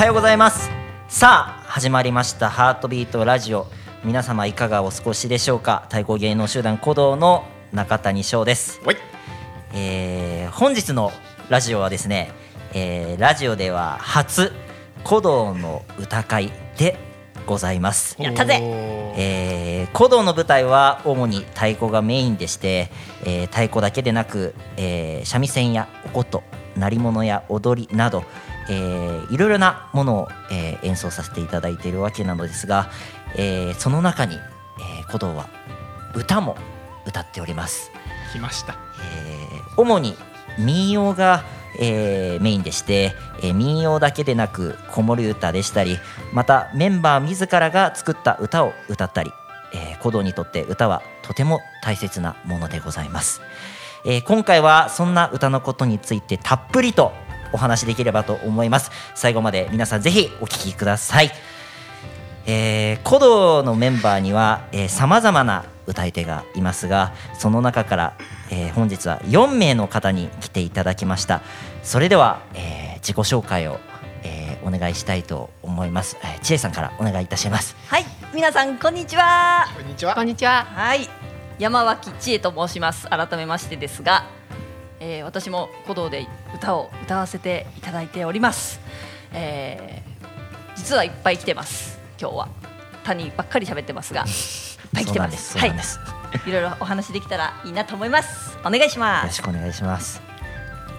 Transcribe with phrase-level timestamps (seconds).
[0.00, 0.70] はようございます。
[1.08, 3.66] さあ始まりましたハートビートラジオ。
[4.02, 5.82] 皆様いかがお過ごしでしょうか？
[5.90, 8.96] 太鼓芸能集団鼓動の中谷翔です、はい。
[9.74, 11.12] えー本日の
[11.50, 12.32] ラジオはですね、
[12.72, 14.54] えーラジオでは初
[15.04, 16.96] 鼓動の歌会で
[17.46, 18.16] ございます。
[18.18, 18.58] やったぜ。
[18.62, 22.90] えー、鼓動の舞台は主に太鼓がメインでして、
[23.26, 26.42] えー太鼓だけでなく、えー三味線やお琴
[26.74, 28.24] 鳴り物や踊りなど、
[28.70, 32.88] えーいろいろなものを、えー演奏させていただいているわけなのですが、
[33.36, 35.48] えーその中に、えー鼓動は
[36.14, 36.56] 歌も
[37.04, 37.90] 歌っております。
[38.32, 40.16] 来ましたえー主に
[40.58, 41.44] 民謡が、
[41.78, 43.12] えーメインでして、
[43.42, 45.98] えー民謡だけでなく子守歌でしたり
[46.32, 49.32] またメンバー自らが作った歌を歌ったり、
[49.74, 53.40] えー鼓動にとって歌はとても大切なものでございます、
[54.04, 57.12] えー今回はそんな歌のことについてたっぷりと
[57.52, 58.90] お話しできればと思います。
[59.14, 61.30] 最後まで皆さんぜひお聞きください。
[62.46, 68.16] えー、鼓動のメンバーにはさまざまな歌い手がいますがその中から、
[68.50, 71.42] えー本日は4名の方に来ていただきました。
[71.82, 73.78] それでは、えー自己紹介を、
[74.22, 77.74] えーお願いしたいと思います、えー、千恵さんからお願いいたします。
[77.86, 78.04] はい、
[78.34, 79.66] 皆さんこんにちは。
[79.74, 80.14] こんにちは。
[80.14, 80.66] こんにちは。
[80.66, 81.08] はい、
[81.58, 83.08] 山脇千恵と申します。
[83.08, 84.26] 改めましてですが、
[85.00, 88.80] えー私も鼓動で歌を歌わせていただいております。
[89.32, 90.10] えー
[90.76, 91.98] 実はいっぱい来てます。
[92.20, 92.48] 今日は
[93.04, 94.26] 谷ばっかり喋ってますが、 いっ
[94.94, 95.52] ぱい来てます。
[95.54, 98.56] そうなんですそうなんですいろいろお話できたらいいなと思います。
[98.64, 99.34] お願いしよろます。
[99.36, 100.20] しくお願いします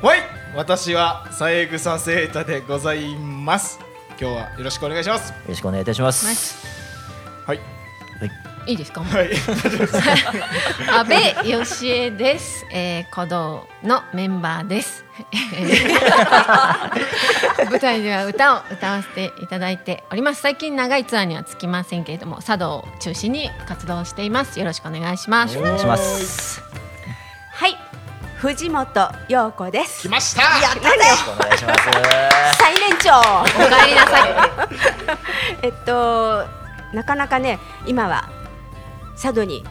[0.01, 0.19] はい
[0.55, 3.79] 私は三枝草セータでございます
[4.19, 6.65] 今日はよろしくお願いしますよろしくお願いいたします
[7.45, 7.59] はい
[8.71, 9.01] いいですか？
[9.01, 9.29] はい
[10.97, 11.13] 阿部
[11.47, 12.65] 義恵です。
[12.71, 15.03] えー、鼓動のメンバーです。
[17.69, 20.41] 舞台では歌を歌わせていただいております。
[20.41, 24.57] 最近長いツアーにはつきませんけれども、茶道を中心に活動しています。
[24.59, 25.57] よろしくお願いします。
[25.57, 26.61] お願いします
[27.53, 27.77] はい、
[28.37, 30.09] 藤本陽子です来。
[30.09, 30.87] ましたやったね。
[30.87, 31.81] よろしくお願いします
[32.57, 33.19] 最年長。
[33.19, 34.29] お帰りなさい。
[35.63, 36.45] えっと
[36.93, 38.27] なかなかね今は
[39.13, 39.63] 佐渡に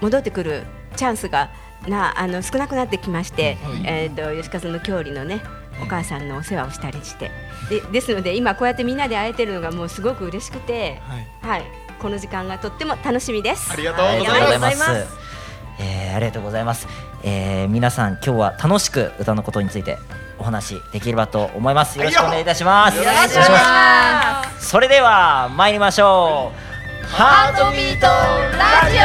[0.00, 0.64] 戻ってくる
[0.96, 1.50] チャンスが
[1.88, 5.42] なあの少なくなってきまして、はいえっと吉和の郷里のね
[5.82, 7.30] お母さんのお世話をしたりして
[7.70, 11.64] でですので今こうやってみんなで会えてるのがもうすごく嬉しくて、はいはい、
[12.00, 13.70] この時間がとっても楽しみです。
[13.72, 15.30] ありがとうございますがとうございます。
[15.78, 16.86] えー、ありがとうございます。
[17.22, 19.96] えー、皆さん今日は楽しく歌のことについて
[20.38, 21.98] お話しできればと思います。
[21.98, 22.98] よろしくお願いいたします。
[22.98, 26.69] よろしくお願いしますお願いしますそれでは参りましょう。
[27.04, 29.00] ハートビートラジオ。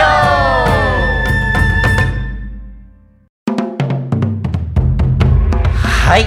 [5.78, 6.26] はい。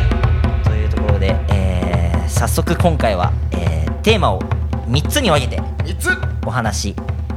[0.64, 4.42] というところで、えー、早速今回は、えー、テーマを
[4.86, 6.10] 三つに分けて三つ
[6.46, 6.96] お話し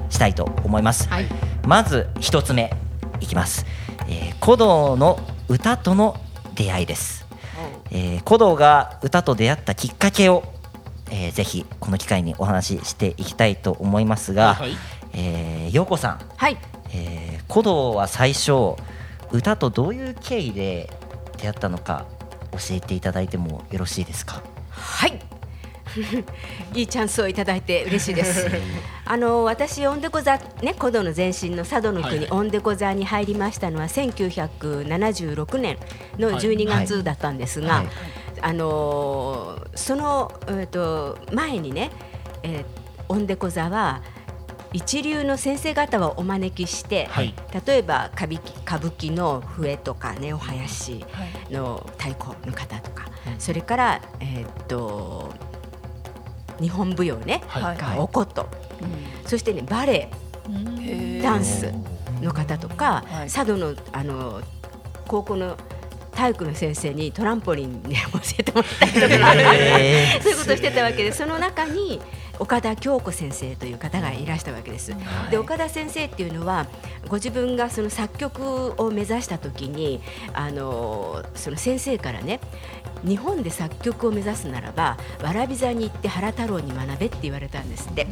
[0.09, 1.08] したいと思います。
[1.09, 1.25] はい。
[1.68, 2.74] まず一つ目
[3.19, 3.66] いきます、
[4.08, 6.19] えー、鼓動の歌との
[6.56, 7.28] 出会いです、
[7.92, 10.44] えー、鼓動が歌と出会ったきっかけを、
[11.12, 14.72] えー、ぜひこの機会にお話ししていきたいと思いますが、はい
[15.14, 16.58] えー、陽子さん、はい、
[16.94, 18.76] えー、鼓動は最初
[19.32, 20.90] 歌とどういう経緯で
[21.38, 22.06] 出会ったのか
[22.54, 24.42] 教えていただいてもよろしいですか？
[24.70, 25.20] はい。
[26.74, 28.50] いいチャンスをいただいて嬉しいです。
[29.04, 32.28] あの私オンデコ座ね古道の前身の佐渡の国、はいはい。
[32.32, 35.78] オンデコ座に入りましたのは1976年
[36.18, 37.88] の12月だったんですが、はい
[38.41, 41.91] あのーそのえっ、と前にね、
[42.44, 42.66] えー、
[43.07, 44.02] オンデコ座は
[44.74, 47.34] 一流の先生方をお招きして、はい。
[47.66, 51.06] 例えば歌舞伎歌舞伎の笛とかねお囃子
[51.53, 53.07] の太鼓の方とか、
[53.38, 55.34] それからえーっと
[56.59, 57.78] 日本舞踊ね、はい。
[57.78, 58.47] がお琴、
[59.25, 60.09] そしてねバレ
[60.81, 61.74] エダンス
[62.21, 63.30] の方とか、はい。
[63.30, 64.42] 佐渡のあの
[65.07, 65.57] 高校の
[66.13, 72.02] 体育の先生にトランポリンで教えてもらったりとか、え そういうことをしてたわけでその中に
[72.42, 74.96] 岡田京子先生という方がいらしたわけです。
[75.30, 76.66] で岡田先生っていうのは
[77.08, 80.02] ご自分がその作曲を目指した時に
[80.34, 82.40] あのその先生からね
[83.04, 88.08] 日本で作曲を目指すならばわらび座に行って原太郎に学べって言われたんですって。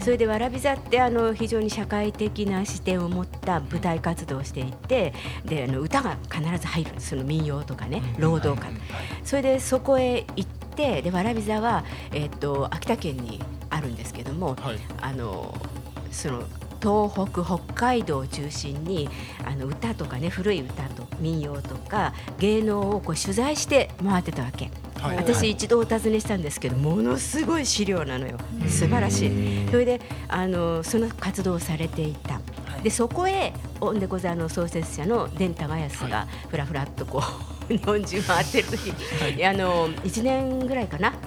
[0.00, 5.12] それでわらび座ってあの非常に社会的な視点を持った舞台活動をしていて
[5.44, 8.68] であの歌が必ず入るその民謡とかね労働歌。
[9.24, 10.44] それでそこへ行っ
[10.74, 14.78] てでわらび座は、えっと秋田県にあるんですけども、はい。
[15.00, 15.54] あの
[16.10, 16.42] その
[16.80, 19.08] 東北北海道を中心に
[19.44, 24.70] あの歌とかね古い歌と民謡とか芸能をこう取材して回ってたわけ。
[25.00, 25.16] はい。
[25.16, 28.38] 私一度お尋ねしたんですけどものすごい資料なのよ。
[28.68, 29.68] 素晴らしい。
[29.70, 32.40] それであのその活動をされていた。
[32.82, 37.22] でそこへオンデコザの創設者の伝高安がふらふらっとこ
[37.68, 38.92] う 日本中回ってる時、
[39.44, 41.18] あの1年ぐらいかなはい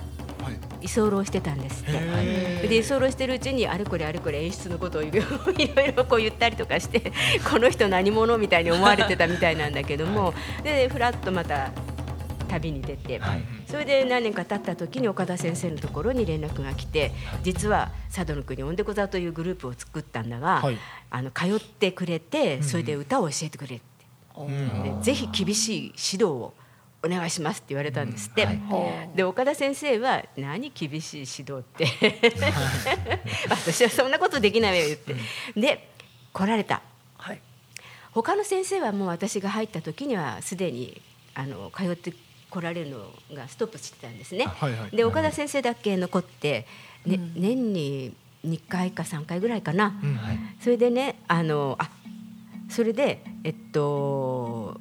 [0.82, 1.92] 居候してたんですって。
[1.94, 7.12] へで居候してるうちにあれこれあれこれ演出のことをいろいろこう言ったりとかして
[7.50, 10.34] この人何者みたいに思われてたみたいなんだけども、
[10.64, 11.72] でふらっとまた
[12.48, 13.44] 旅に出て、はい。
[13.66, 17.14] それで何年か経った時に岡田先生のところに連絡が来て
[17.44, 20.78] 実は佐渡の国オンデコザというグループを作ったんだが、はい。
[21.10, 24.06] あの通ってくれてそれで歌を教えてくれって、
[24.84, 26.54] でぜひ厳しい指導を
[27.04, 28.48] お願いしますって言われたんですって、
[29.16, 31.88] で岡田先生は「何厳しい指導って？
[33.50, 35.16] 私はそんなことできないわよ」言って、
[35.60, 35.90] で
[36.34, 36.82] 来られた。
[37.18, 37.42] はい。
[38.12, 41.02] 他の先生はもう私が入った時にはすでに
[41.34, 42.14] あの通って
[42.50, 44.46] 来られるのがストップしてたんですね。
[44.46, 44.96] はいはい。
[44.96, 46.68] で岡田先生だけ残って、
[47.06, 48.14] ね年に
[48.46, 50.20] 2回か3回ぐらいかな、うん。
[50.60, 51.90] それでねあのあ
[52.70, 54.80] それでえっと、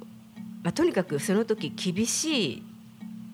[0.63, 2.63] まあ、とにかくその時厳しい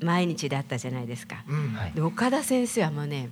[0.01, 1.43] 毎日だったじゃないですか。
[1.47, 1.73] うん。
[1.73, 1.91] はい。
[1.91, 3.29] で岡田先生はもうね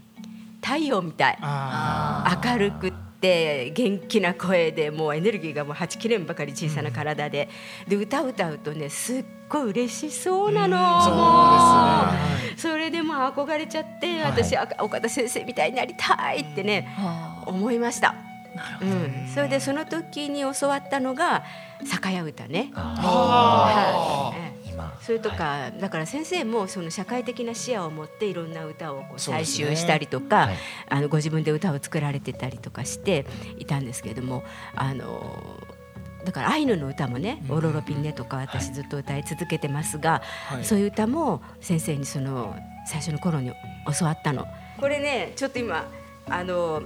[0.62, 1.38] 太陽みたい。
[1.42, 7.50] あ明るくって元気な声でもうエネルギーがもうはちきれんばかり小さな体で、
[7.88, 12.72] で歌う歌うとねすっごい嬉しそうなの、うんそうもですね。
[12.72, 14.84] うそれでもう憧れちゃって、はい。
[14.84, 18.16] 岡田先生みたいになりたいってね、は思いました。
[18.81, 21.44] うん、それでその時に教わったのが
[21.86, 22.72] 酒屋歌ね。
[22.75, 24.56] あはい。
[25.02, 30.56] それとか、だから先生もその社会的な視野を持っていろんな歌をこう採集したりとか、はい。
[30.90, 33.25] あのご自分で歌を作られてたりとかして
[33.57, 34.44] いたんですけれども
[34.75, 35.63] あの
[36.25, 40.66] だからアイヌの歌もね「オロロピンネ」とか私ずっと歌い続けてますが、はい。
[40.66, 42.56] そういう歌も先生にその
[42.88, 43.51] 最初の頃に
[43.98, 44.48] 教わったの。
[44.80, 45.86] これねちょっと今
[46.28, 46.84] あの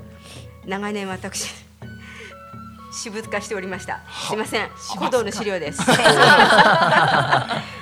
[0.70, 1.50] 長年私
[2.94, 4.02] 私物化しておりました。
[4.28, 4.70] すいません。
[4.98, 5.82] 古道の資料です。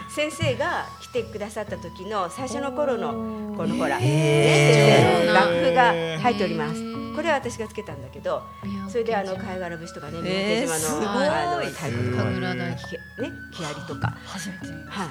[0.10, 3.12] 先生が来てくださった時の最初の頃の
[3.56, 5.92] このほら、楽譜が
[6.22, 6.82] 入っております。
[7.16, 8.44] これは私がつけたんだけど、
[8.90, 15.08] それであの貝殻節とかね、三えー宅島すごいのあの太鼓とかね木遣りとか、初めてはい。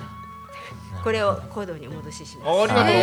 [1.03, 2.49] これを古道にお戻しします。
[2.49, 2.95] ありがとうござ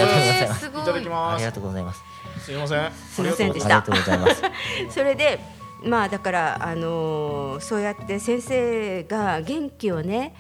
[0.45, 2.01] いますいいただきあますりがとうございます
[2.39, 2.91] すいません。
[2.91, 3.77] すいませんでした。
[3.77, 4.41] ありがとうございます。
[4.89, 5.39] それで
[5.83, 10.33] まあだからあのーそうやって先生が元気をね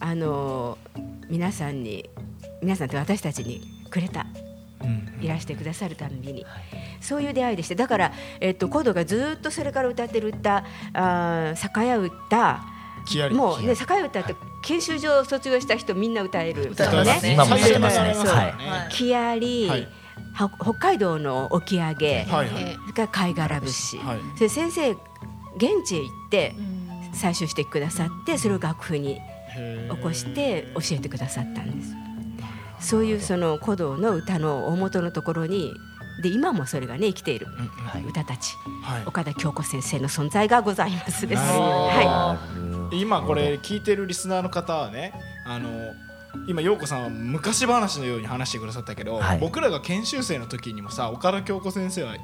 [0.00, 2.08] あのー皆さんに
[2.62, 3.60] 皆さんって私たちに
[3.90, 4.26] くれた
[5.20, 6.46] いらしてくださるたんびに、
[7.00, 12.60] そういう出会いでしてだから、えっと、コードがずっとそれから歌ってる歌あー酒屋歌
[13.32, 16.70] もうね酒屋歌って研修所を卒業した人みんな歌える。
[16.70, 17.32] 歌えますね。
[17.34, 18.14] 今も歌ってますね。
[18.14, 18.36] そうはい。
[18.36, 18.52] はい
[18.90, 19.80] 木やり、はい。
[19.82, 19.86] は
[20.34, 22.74] 北海道の沖上げ、はいはい。
[22.74, 24.18] それから貝殻節、はい。
[24.36, 24.98] それ先生現
[25.86, 26.54] 地へ行って
[27.14, 29.20] 採集してくださってそれを楽譜に
[29.90, 31.94] 起こして教えてくださったんです。
[32.80, 35.72] そういうその古道の歌の大元のところに
[36.22, 39.02] で今もそれがね生きているはい歌たち、はい。
[39.06, 41.42] 岡田京子先生の存在がございますです。
[41.42, 42.38] は
[42.92, 43.80] 今これ聞い。
[43.80, 45.14] てるリスナーの方はね
[45.46, 45.70] あの
[46.46, 49.38] 今陽子さんは昔話のように話してくださったけど、はい。
[49.38, 52.16] 僕らが研修生の時にもさ岡田京子先生は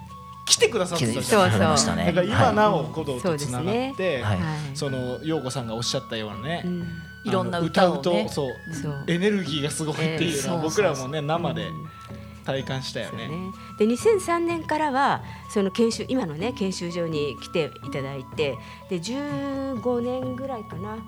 [0.47, 2.07] 来てくださってたじゃそうそうないましたね。
[2.07, 4.38] だから今なお古道そうですとつながねって、はい。
[4.38, 4.76] はい。
[4.76, 6.85] その陽子さんがおっしゃったようなね、うん。
[7.25, 8.00] いろんな歌をね。
[8.00, 9.04] あの歌うとそうそう。
[9.07, 11.66] エネルギーがすごいっていうのはえー僕らもね生で
[12.45, 13.28] 体感したよね。
[13.28, 18.59] ね、で2003年からはその研修今のね研修所に来ていただいて
[18.90, 20.99] で15年ぐらいかな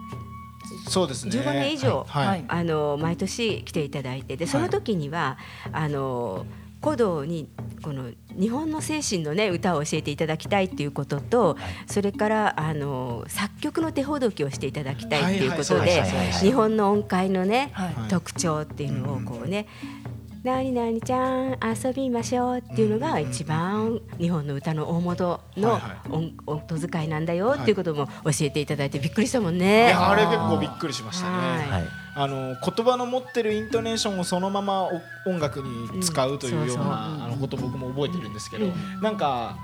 [0.89, 1.33] そうですね。
[1.33, 2.27] 15年以上はい。
[2.27, 2.45] はい。
[2.49, 5.39] あの毎年来ていただいてでその時には、
[5.73, 6.47] あの
[6.83, 7.49] 古道に
[7.83, 11.57] この日本の精神のね歌を教えていただきたいっていうことと、
[11.87, 16.03] それからあの作曲の手ほどきをしていただきたいっていうことはいで
[16.41, 17.73] 日本の音階のね、
[18.11, 19.67] 特徴っていうのをこうね
[20.45, 29.89] 「何々ちゃん遊びましょう」っていうのが一番日本の歌の大元のはいは音音遣いなんだよっていうことも教えていただいてびっくりしたもんいね。
[29.89, 31.37] やあれ結構びっくりしましたね。
[31.37, 31.71] はい。
[31.71, 31.85] はい。
[32.17, 38.67] あの言葉の持ってるイントネーションをそのままお音楽に使うというようなあのこと僕も覚えてるんですけど、
[39.01, 39.57] なんか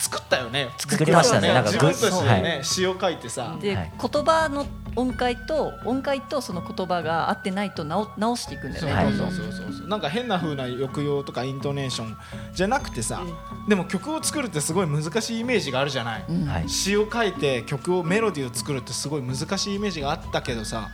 [0.00, 0.70] 作ったよね。
[0.78, 1.52] 作りましたね。
[1.52, 3.56] なんか自分たちでグね詩を書いてさ。
[3.60, 3.92] で、はい。
[4.00, 4.66] 言葉の
[4.96, 9.72] 音階と音階とその言葉が合ってないと直直していくんだよね、はいそうそうそう。
[9.72, 12.16] そうなんか変な風な抑揚とかイントネーション
[12.54, 13.22] じゃなくてさ、
[13.68, 16.46] でも曲を作るってすごい難しいイメージがあるじゃない、うん。
[16.46, 16.68] はい。
[16.68, 20.88] 詩を書いて曲をメロディーを作るってすごい難しいイメージがあったけどさ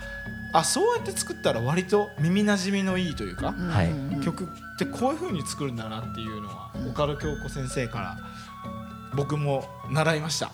[0.53, 4.23] あそうやって作ったら割と耳なじみのいいというか、はいうん。
[4.23, 8.19] 曲ってこういう風に作るんだなっていうのは、岡田京子先生から
[9.15, 10.51] 僕も習いました。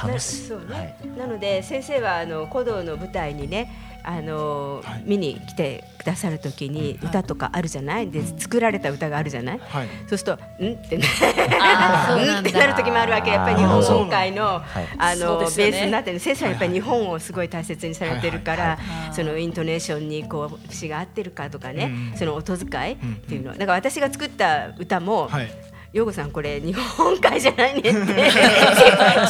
[0.00, 1.18] 楽しそうね、はい。
[1.18, 3.68] なので先生はあの古道の舞台にね
[4.04, 5.02] あの、はい。
[5.04, 8.08] 見に来てくださる時に歌とかあるじゃない？
[8.08, 9.58] で作られた歌があるじゃない？
[9.58, 9.88] はい。
[10.06, 11.04] そうすると「ん?」ってね
[11.50, 13.30] うなんってなる時もあるわけ。
[13.32, 14.64] やっぱり日本音階のはい。
[14.98, 16.20] あの、ベースになってる。
[16.20, 18.76] 先生はやっぱり日本をすごい大切にされてるから、はいはい。
[19.06, 22.16] はいそのイントネーションにこう節が合ってるかとかね、うん。
[22.16, 22.96] その音遣いっ
[23.28, 23.54] ていうのは。
[23.56, 25.50] だから私が作った歌も、はい。
[25.92, 27.94] 陽子さんこれ日本海じゃないねって チ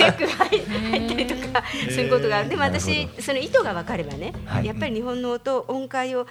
[0.04, 4.66] ェックが入入ったりとかそういうことがあるでも私ほその意図が分かればね、はい。
[4.66, 6.26] やっぱり日本の音音階を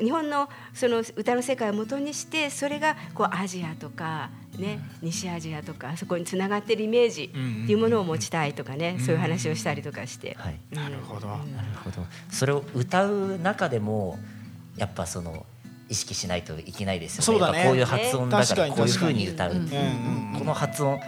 [0.00, 7.38] 日本のその歌の世界を元にしてそれがこうアジアとか、ね、西アジアとかそこにつながってるイメージって
[7.72, 10.36] いうものを持ちたいとかね、そういう話をしたりとかして。
[10.38, 10.58] はい。
[10.70, 11.28] なるほど。
[11.28, 11.42] なる
[11.84, 12.04] ほど。
[12.30, 14.18] それを歌う中でも
[14.76, 15.46] やっぱその
[15.88, 17.24] 意識しないといけないですよね。
[17.24, 17.64] そうだね。
[17.64, 19.52] こういう発音だからにこういうふうに歌う、
[20.38, 20.98] この発音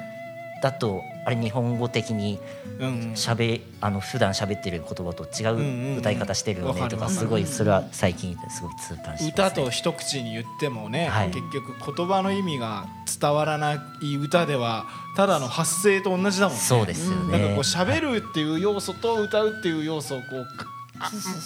[0.63, 2.39] だとあれ日本語的に
[2.79, 3.13] うんうん。
[3.13, 11.29] 喋あの普段喋ってる言葉と違う歌い方してるよねとかすごいそれは最近すごい痛感しね、歌と一口に言ってもね、はい。
[11.29, 12.87] 結局言葉の意味が
[13.21, 13.81] 伝わらない
[14.17, 16.63] 歌ではただの発声と同じだもんね。
[16.63, 20.47] そうですよねなんかこう喋るっていう要素と歌うっていう要素をこう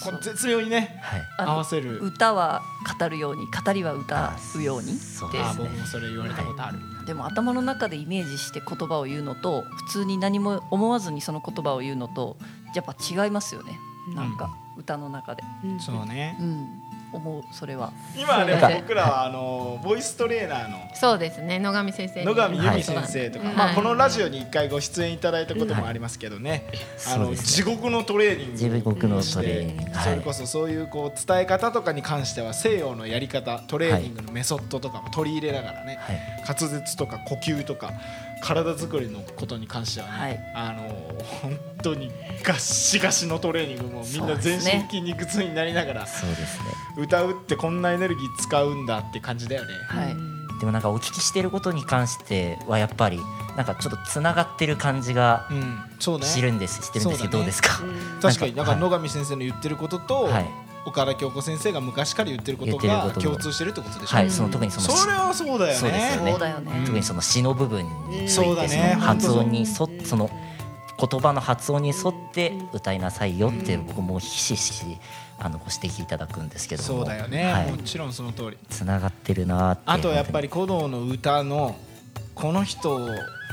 [0.03, 1.49] こう絶妙にねはい。
[1.49, 1.99] 合わせる。
[1.99, 2.61] 歌は
[2.99, 6.79] 語るように語りは歌うようにそうであ僕もそれ言われたことある。
[7.05, 12.37] でも頭の中でイメージして言葉を言うのと普通に何も思わずにその言葉を言うのと
[12.75, 13.77] やっぱ違いますよね。
[14.15, 16.37] なんか歌の中で、うんそうね。
[16.39, 16.43] う。
[16.43, 16.67] ん、
[17.11, 17.91] 思うそれは。
[18.15, 18.59] 今で。
[18.59, 20.77] す僕らはあのボイストレーナーの。
[20.93, 21.59] そうですね。
[21.59, 22.25] 野上先生に。
[22.25, 23.55] 野上由美先生とか、はい。
[23.55, 26.65] まあ、このラジオに一回ご出演いただいたこともありますけどね、
[27.07, 28.57] あの地獄のトレーニング。
[28.57, 29.83] 地獄のしトレーニング。
[29.85, 30.03] てはい。
[30.03, 36.19] それこそそういうこう伝え方とかに関しては西洋のやり方トレーニングのメソッドとかも取り入れながらね、はい。
[36.47, 37.93] 滑舌とか呼吸とか
[38.41, 40.39] 体作りのことに関してはね、はい。
[40.53, 42.11] あの本当に
[42.43, 46.65] ガッシガシのトレーニングもみんな全身筋肉痛になりながらそうですね
[46.97, 49.73] 歌うってこんなエネルギー使うんだって感じだよね。
[49.87, 50.15] はい。
[50.59, 53.19] でもなんかお聞きしてることに関してはやっぱり
[53.55, 56.25] なんかちょっとつながってる感じがうん、そうね。
[56.25, 56.81] 知るんです。
[56.83, 57.39] してるんですけどそうだね。
[57.39, 57.69] どうですか？
[58.21, 58.55] 確かに。
[58.55, 58.89] だからはい。
[58.89, 60.49] 野上先生の言ってることと、はい。
[60.85, 64.31] 岡田京子先生が昔から言ってることが共通してるってことでしょ、はい。
[64.31, 65.75] その特にそのそれはそうだよね。
[65.75, 66.31] そうですよね。
[66.31, 66.83] そうだよね。
[66.85, 68.91] 特にその詩の部分につそうだいてね。
[68.93, 70.29] その発音に沿っその
[70.99, 74.97] 言葉の発音に沿って歌いなさいよって僕もひしひし
[75.41, 76.87] あのご指摘いただくんですけども。
[76.87, 77.71] そうだよね、はい。
[77.71, 78.57] もちろんその通り。
[78.69, 81.75] つながってるなーってあとやっぱりり古道の歌の
[82.35, 83.09] この人を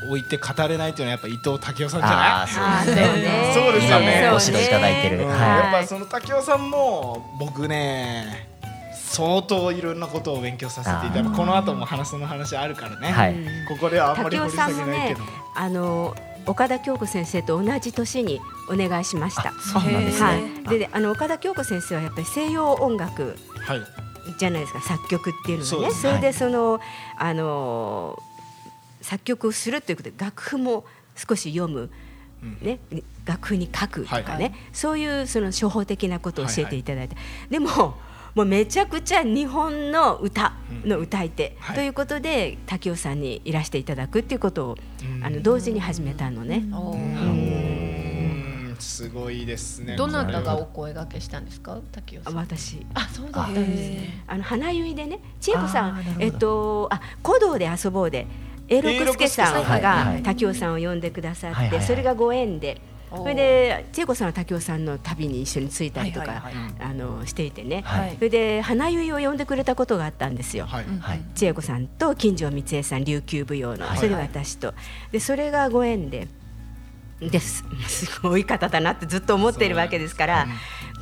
[0.09, 2.19] 置いて語れないっていうのはやっぱ伊藤武雄さんじゃない？
[2.19, 3.52] ああそうあーそうね。
[3.55, 4.31] そうですよね。
[4.31, 5.28] ご指導いただいてるうん。
[5.28, 8.49] はやっぱその武雄さんも僕ね
[8.95, 13.37] 相当いろんなことを勉強させていただこの後も話その話あるからね、はい。
[13.69, 15.21] ここではあんまり掘り下げないけど。
[15.21, 16.14] も、あの
[16.47, 19.52] 岡田京子先生と同じ年にお願いしました。
[19.52, 20.26] そうなんですね。
[20.64, 20.78] はい。
[20.78, 23.80] で、あの岡田京子先生はやっぱり西洋音楽はい。
[24.38, 25.66] じゃないですか作曲っていうのがね。
[25.66, 26.80] そうですそれでその、
[27.16, 28.23] あの
[29.00, 31.90] 作曲をするということで楽譜も少し読む。
[32.42, 32.58] うん。
[32.61, 32.78] ね、
[33.25, 37.16] 楽譜に書くとかね、はいはそういうその初歩的なことを教えていただいて、
[37.49, 37.96] でも
[38.35, 40.52] もうめちゃくちゃ日本の歌
[40.85, 41.76] の歌い手、はい。
[41.76, 45.25] ということで滝尾さんにいらしていただくっていうことを、うん。
[45.25, 46.64] あの同時に始めたのね。
[46.70, 47.75] うん
[48.78, 49.97] すごいですね。
[49.97, 51.78] どなたがお声掛けしたんですか？
[51.92, 52.37] 滝尾さあん。
[52.37, 52.87] 私。
[52.95, 54.25] あそうだったんですね。
[54.26, 58.26] あの花結いでね千恵子さんえっとあ古道で遊ぼうで
[58.68, 61.76] 永六輔さんがはい滝尾さんを呼んでくださはいはいはい。
[61.78, 66.73] ってそれがご縁でそれで千恵子さんは滝尾さんの旅に一緒に着いたりとかはいはいはい。
[66.80, 67.83] あのしていてね。
[67.87, 68.16] はい。
[68.16, 70.66] それで花結いを呼んでくれたことがあったんですよ。
[70.66, 71.21] はい、はい。
[71.37, 73.87] 千恵子さんと金城光恵さん琉球舞踊の。
[73.87, 73.99] はい。
[73.99, 74.75] それで私と。
[75.12, 76.26] でそれがご縁で
[77.20, 77.64] です。
[77.88, 80.46] すごい方だなってずっと思っているわけですから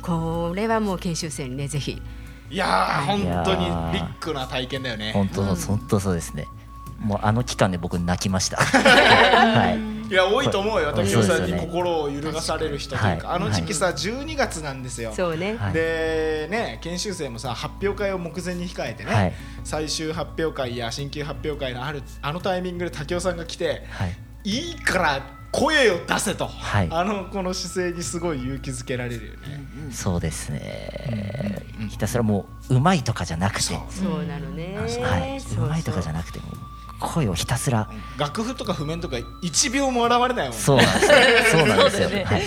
[0.01, 2.01] これはもう研修生にねぜひ。
[2.49, 5.11] いやー本当にビッグな体験だよね。
[5.13, 6.45] 本当、本当そうですね。
[6.99, 8.57] もうあの期間で僕泣きました。
[8.57, 9.95] はい。
[10.07, 10.93] いや多いと思うよ。
[10.93, 15.57] 竹雄さんに心を揺るがされる人というか、はいあの時期さ12月なんですよ、そうね。
[15.57, 15.73] はい。
[15.73, 19.33] でね研修生もさ発表会を目前に控えてね、はい。
[19.63, 24.15] 最終発表会や新旧発表会のあるあのタイミングで武雄さんが来てはい。
[24.43, 25.21] いいから
[25.55, 26.87] 声を出せと、はい。
[26.91, 29.39] あのこの姿勢にすごい勇気づけられるよね、
[29.91, 31.63] そうですね。
[31.89, 33.61] ひたすらもううまいとかじゃなくて。
[33.61, 33.77] そ
[34.21, 34.77] うなのね。
[34.77, 34.85] は
[35.25, 36.49] い、そうまいとかじゃなくてもう
[36.99, 37.89] 声をひたすら。
[38.17, 40.51] 楽譜とか譜面とか1秒も現れないもんね。
[40.51, 41.59] そうなんですよ。
[41.59, 42.09] そうなんですよ。
[42.09, 42.23] ね。
[42.25, 42.41] はい。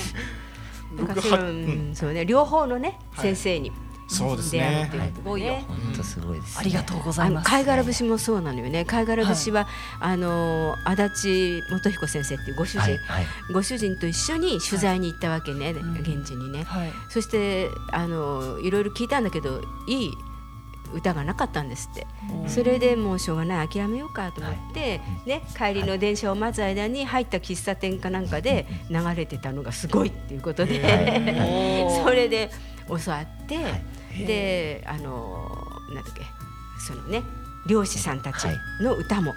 [0.97, 1.93] 僕なんかそのはうん。
[1.95, 2.27] そうね。
[2.27, 3.35] 両方のねはい。
[3.35, 3.73] 先生に
[4.09, 4.87] そうですね。
[4.89, 5.65] っていうことでね。
[5.69, 6.61] 本当すごいです、ね。
[6.61, 7.51] ありがとうございます。
[7.51, 8.85] 貝殻節もそうなのよね。
[8.87, 9.69] 貝殻節は、
[10.01, 13.27] あの足立元彦先生っていうご主人、はいはい。
[13.53, 15.93] ご主人と一緒に取材に行ったわけね、ん。
[16.01, 16.93] 現地にね、はい。
[17.11, 20.11] そしてあのいろいろ聞いたんだけどいい
[20.95, 22.07] 歌がなかったんですって。
[22.49, 32.51] それでもうしょうがない諦めようかと思って、ね、帰りの電車を待つ間に入った喫茶店かなんかで流れてたのがすごいっていうことで、 それで
[32.89, 35.51] 教わって、であの
[35.93, 36.27] なんだっけ
[36.79, 37.23] そのね
[37.67, 38.47] 漁師さんたち
[38.81, 39.35] の歌も、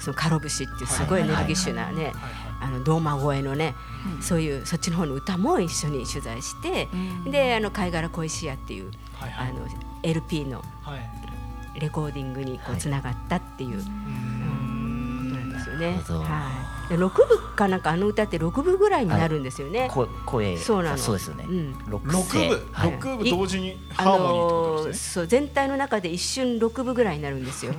[0.00, 2.12] そのカロ節っていうすごいエネルギッシュなね、
[2.60, 3.74] あの胴間声のね、
[4.20, 6.88] そういうそっちの方の歌も一緒に取材して、
[7.30, 9.50] であの貝殻恋し屋っていう、はいはい。
[9.50, 9.66] あの
[10.02, 11.18] LP のはい。
[11.80, 13.94] レコーディングにこうつながったっていう、ことな
[15.44, 15.86] んですよね。
[15.86, 16.04] はい、で
[16.96, 19.88] 6部かなんかあの歌って6部ぐらいになるんですよね。
[19.92, 20.56] こ声。
[20.56, 20.98] そうなの。
[20.98, 21.44] そうですよね。
[21.48, 21.72] うん。
[21.72, 21.98] 部。
[22.72, 22.92] はい。
[22.92, 25.12] 六部同時にあハーモニーってことですね。
[25.14, 27.74] そう全体の中で一瞬6部ぐらいになるんですよ。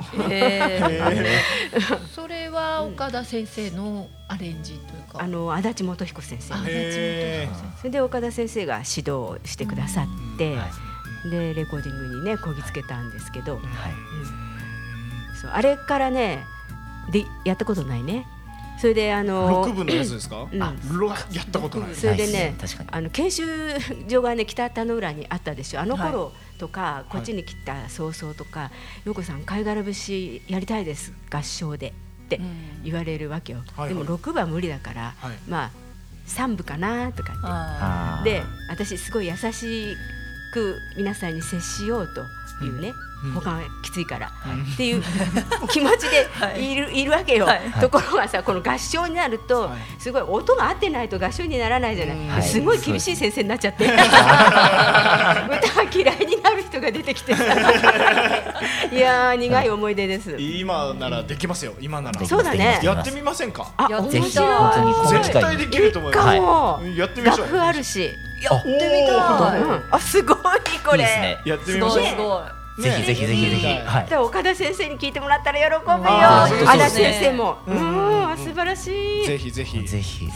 [2.13, 5.23] それは岡田先生のアレンジというか。
[5.23, 6.65] あの足立元彦先生そ
[7.85, 10.03] れで岡田先生が指導をしてくださ
[10.35, 10.67] って、は
[11.25, 11.29] い。
[11.31, 13.63] でレコーディングにねこぎつけたんですけど、はい。
[15.41, 16.45] そうあれからね
[17.11, 18.27] でやったことないね
[18.79, 20.47] それであの六部のやつですか？
[20.51, 20.63] うん。
[20.63, 21.95] あろやったことない。
[21.95, 22.89] それでね確かに。
[22.91, 23.45] あの研修
[24.07, 25.81] 所がね北田の浦にあったでしょ？
[25.81, 28.71] あの頃とか、こっちに来た早々とか
[29.05, 31.89] 「陽子さん貝殻節やりたいです合唱で」
[32.25, 32.39] って
[32.83, 33.89] 言われるわけよ、はいはい。
[33.89, 35.35] でも6部は無理だから、はい。
[35.47, 35.71] まあ
[36.27, 38.31] 3部かなとかって。
[38.31, 39.95] で私すごい優し
[40.53, 42.21] く皆さんに接しようと
[42.65, 42.93] いうね、
[43.33, 45.03] 他がきついから、っていう
[45.69, 46.75] 気持ちでい。
[46.75, 47.59] る,、い、るわけよ、はい。
[47.81, 49.79] ところがさこの合唱になると、はい。
[49.99, 52.43] すごい音が合ってないと合唱にならないじゃない、はい。
[52.43, 53.85] すごい厳しい先生になっちゃって。
[53.85, 54.07] 歌が
[55.93, 57.43] 嫌いになる人が出てきてさ。
[58.91, 60.37] いやー苦い思い出です。
[60.39, 61.73] 今ならできますよ。
[61.81, 62.25] 今なら。
[62.25, 62.79] そうだね。
[62.81, 63.67] やってみませんか？
[63.77, 64.45] あやってぜひ面
[65.11, 65.23] 白い。
[65.23, 66.87] 絶対できると思います。
[66.97, 67.45] やってみましょう。
[67.47, 69.61] 楽譜あるし、やってみたい。
[69.61, 69.83] うん。
[69.91, 70.37] あすごい
[70.85, 70.99] これ。
[70.99, 71.37] いいですね。
[71.45, 72.01] やってすみましょう。
[72.01, 72.09] ごい。
[72.09, 73.83] すごいぜひぜひぜひぜひね。
[73.85, 74.05] はい。
[74.07, 76.03] で岡田先生に聞いてもらったら喜ぶよ。
[76.07, 77.57] あー足立そうですね先生も。
[77.67, 79.25] うん、素晴らしい。
[79.25, 79.87] ぜひぜひ。
[79.87, 80.27] ぜひ。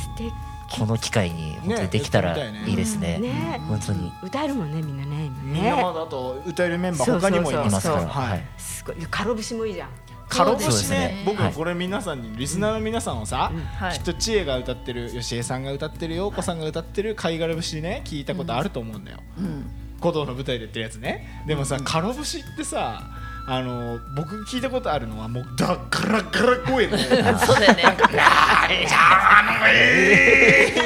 [0.78, 2.64] この機会に本当にできたらいね。
[2.66, 3.20] いいですね。
[3.20, 3.62] ね。
[3.68, 4.12] 本当に。
[4.24, 5.76] 歌えるもんねみんなねみんな。
[5.76, 8.02] だあと歌えるメンバー他にもいいますすから。
[8.02, 8.08] ら。
[8.08, 8.40] ははい。
[8.40, 8.42] い。
[8.58, 8.96] すごい。
[9.10, 9.90] カロ節もいいじゃん。
[10.30, 11.24] カロ節ねね。
[11.28, 11.54] 僕はい。
[11.54, 13.94] これ皆さんにリスナーの皆さんをさはい。
[14.00, 19.20] きっと知恵が歌ってる吉江さんが歌ってる陽子さんが歌ってる貝殻節ね聞いたことあると思うんだよ。
[19.38, 19.72] うん
[20.04, 21.44] 鼓動の舞台でやってるやつね。
[21.48, 23.02] でもさカロ節ってさ
[23.46, 26.98] あの僕聞いたことあるのはもうだガラガラ声で。
[27.46, 27.84] そうだよね。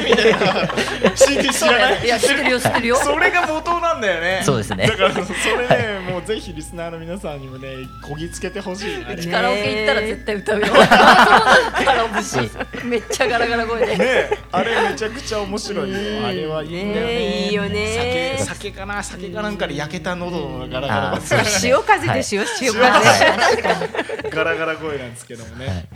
[0.10, 0.38] みたいな。
[1.16, 2.06] CD 知らない？
[2.06, 2.96] いや知ってるよ知ってるよ。
[2.96, 4.42] それが元なんだよね。
[4.44, 4.88] そうですね。
[4.88, 9.10] だからそれねもうぜひリスナーの皆さんにもねこぎつけてほしいな。
[9.10, 10.68] あれねカラオケ行ったら絶対歌うよ。
[10.68, 12.16] カラオケ
[12.86, 13.98] めっちゃガラガラ声で。
[13.98, 15.92] ねあれめちゃくちゃ面白い。
[15.92, 17.14] よあれはいいんだよね。
[17.14, 18.36] ねいいよね。
[18.40, 19.04] 酒酒かな？
[19.04, 21.12] 酒かなんかで焼けた喉のガラガラ。
[21.14, 21.68] あーそうです
[22.48, 22.58] ね。
[22.58, 23.64] 潮風ですよ潮
[24.22, 24.30] 風。
[24.30, 25.88] ガラガラ声なんですけどもね、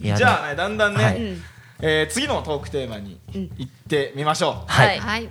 [0.00, 1.16] じゃあねだんだんね、はい。
[1.80, 4.98] えー次のトークテーマに行ってみましょう、はい。
[4.98, 5.28] はい。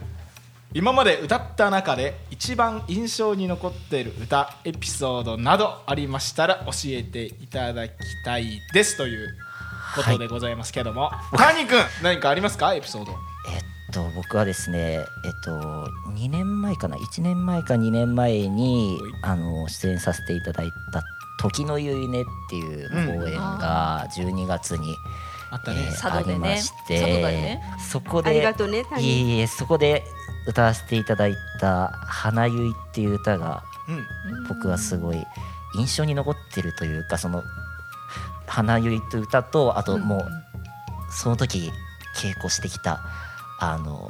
[0.75, 7.93] 今まで歌った中で一番印象に残っている歌エピソードなどありましたら教えていただき
[8.25, 9.37] たいですという
[9.95, 12.73] ことでございますけども、カーニー君何かありますか？
[12.73, 13.15] エピソード
[13.49, 19.33] えっと僕はですねえっと2年前かな？1年前か2年前にはい。
[19.33, 21.03] あの出演させていただいた
[21.39, 24.95] 「時の結ね」っていう公演が12月に、
[25.51, 27.61] あったね、えーありましてね。
[27.91, 30.03] そこでありがとうねいえいえそこで
[30.47, 34.47] 歌わせていただいた「花結い」っていう歌がうん。
[34.47, 35.23] 僕はすごい
[35.75, 37.43] 印象に残ってるというかその
[38.47, 40.27] 「花結い」という歌とあともう
[41.11, 41.71] その時
[42.15, 43.01] 稽古してきた
[43.63, 44.09] あの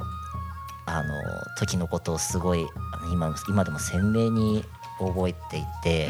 [0.86, 1.14] あの
[1.56, 2.66] 時のことをすごい
[3.12, 4.64] 今今でも鮮明に
[4.98, 6.08] 覚えていて、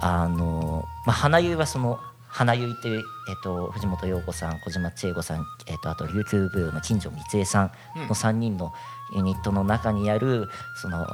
[0.00, 7.72] あの、まあ、花結いはその花結いっていう、えっと藤本陽子さん小島千恵子さん、えっとあと琉球舞踊の金城光恵さん
[8.08, 8.72] の3人の
[9.12, 10.48] ユニットの中にある
[10.80, 11.04] その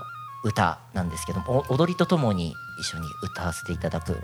[0.44, 4.18] 歌なんですけどもお踊りとともに一緒に歌わせていただく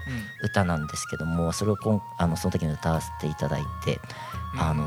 [0.45, 3.99] 歌なんですけどもそれをこんあのその時に歌わせていただいて、
[4.59, 4.85] あの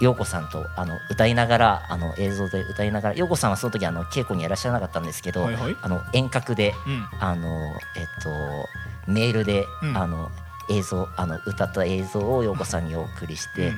[0.00, 5.76] 陽子さんとあの歌いながらあの映像で歌いながら陽子さんはその時あの稽古にいらっしゃらなかったんですけど、はいはい。
[5.82, 7.06] あの遠隔で、うん。
[7.20, 7.48] あの
[7.96, 9.96] えっとメールで、うん。
[9.96, 10.30] あの
[10.70, 13.72] 映像あの歌った映像を陽子さんにお送りして、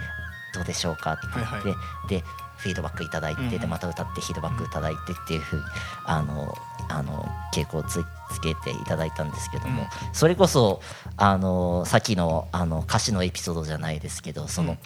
[0.55, 1.77] どうでしょうかって言って、はいは
[2.09, 2.25] で
[2.59, 5.63] フィードバックいただいて、うんでまた歌ってフィードバックいただいてっていうふうに
[6.05, 6.55] あの
[6.89, 10.81] あの稽古をつつけていただいたんですけども、それこそ
[11.17, 14.77] あのさっきのあの歌詞のエピソードじゃないですけどその、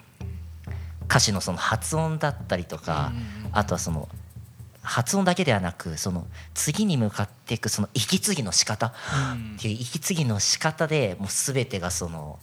[1.09, 3.13] 歌詞のその発音だったりとか、
[3.53, 4.09] あとはその
[4.87, 8.93] 発音だけではなくその次に向かっていくその息継ぎの仕方っ
[9.61, 12.39] ていう息継ぎの仕方でもう全てがその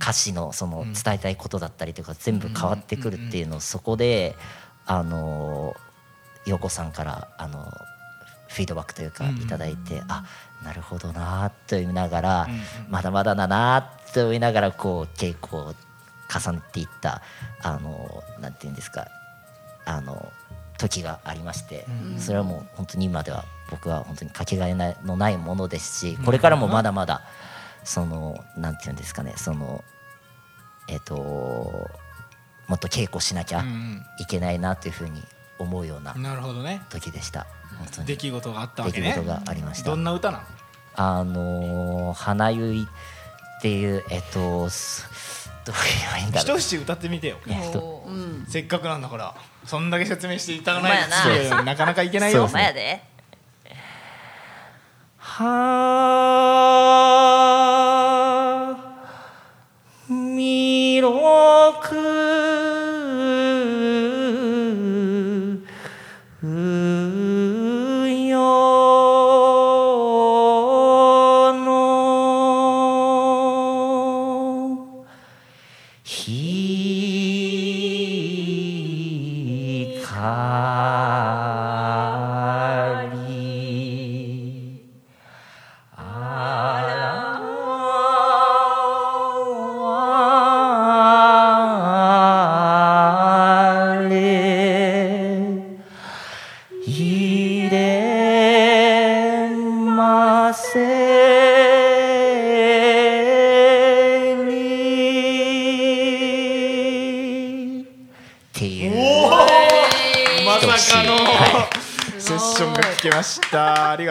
[0.00, 4.36] 歌詞のその伝えたいことだったりとか全部変わってくるっていうのをそこで
[4.84, 5.74] あの
[6.44, 7.64] 陽子さんからあの
[8.48, 10.26] フィードバックというかいただいてあ
[10.62, 12.48] なるほどなと言いながら
[12.90, 15.74] まだまだだなと言いながらこう稽古を
[16.32, 17.22] 重ねていった
[17.62, 19.06] あのなんていうんですか
[19.84, 20.32] あの
[20.78, 21.86] 時がありまして
[22.18, 27.22] それはもう本当に今では僕は本当にかけがえのないものですしこれからもまだまだ
[27.84, 29.84] そのなんていうんですかねその
[30.88, 31.14] えっ、と
[32.66, 35.22] もっと稽古しなきゃうんいけないなというふうに
[35.58, 36.82] 思うようななるほどね。
[36.90, 37.46] 時でした。
[37.78, 38.06] 本当に。
[38.08, 39.08] 出来事があったわけね。
[39.08, 39.90] 出来事がありました。
[39.90, 40.44] どんな歌なの？
[40.94, 42.86] あのー花結
[43.58, 46.58] っていうえっ、とすどう言えばいいんだろう。
[46.58, 47.38] 一節歌ってみてよ。
[48.06, 48.46] うん。
[48.48, 51.10] せっかくなんだからそんだけ説明していただかないほん
[51.50, 52.48] まやなかなかいけないよ。
[52.48, 53.02] そうやで。
[55.18, 57.01] は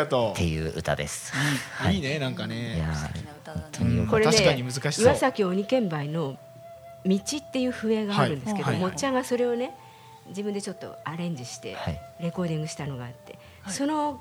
[0.04, 1.34] がとっていう歌です。
[1.88, 2.00] うい。
[2.00, 3.66] いねなんかいねや好きな歌だね。
[3.72, 5.06] 当によかっこれね確かに難しそう。
[5.06, 6.38] 岩崎鬼剣梅の
[7.06, 9.76] 「道」っていう笛があるんですけど、もっちゃんがそれをね
[10.28, 12.02] 自分でちょっとアレンジしてはい。
[12.20, 13.38] レコーディングしたのがあって、
[13.68, 14.20] その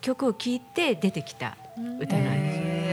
[0.00, 1.56] 曲を聴いて出てきた
[1.98, 2.84] 歌なんで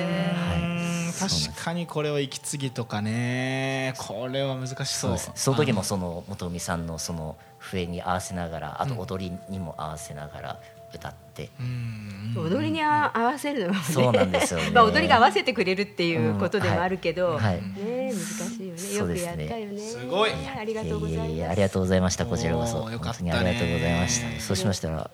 [1.12, 3.94] す確かにこれは息継ぎとかね。
[3.98, 5.28] これは難しそそううです。
[5.28, 10.60] ねその時もその元海さんのその笛に合わせながらあと踊りにも合わせながら
[10.94, 12.36] 歌って、うん。
[12.38, 13.80] 踊りにあ合わせるのはね。
[13.82, 14.72] そうなんですよね。
[14.72, 17.56] まあ踊りが合わせてくれるっていうことでもあるけど、うんはい。
[17.56, 18.74] ね難しいよね。
[18.74, 19.46] よくそうですね。
[19.46, 19.80] やったよね。
[19.80, 20.32] すごい。
[20.32, 21.30] ありがとうございます。
[21.30, 22.78] いえいえありがとうございましたこちらこそ。
[22.80, 23.32] おーよかったね。
[23.32, 24.42] 本当にありがとうございました。
[24.42, 25.10] そうしましたら。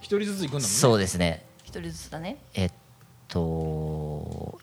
[0.00, 0.68] 一人ずつ行くんだもんね。
[0.68, 1.44] そうですね。
[1.64, 2.36] 一人ずつだね。
[2.54, 2.72] えっ
[3.28, 4.58] と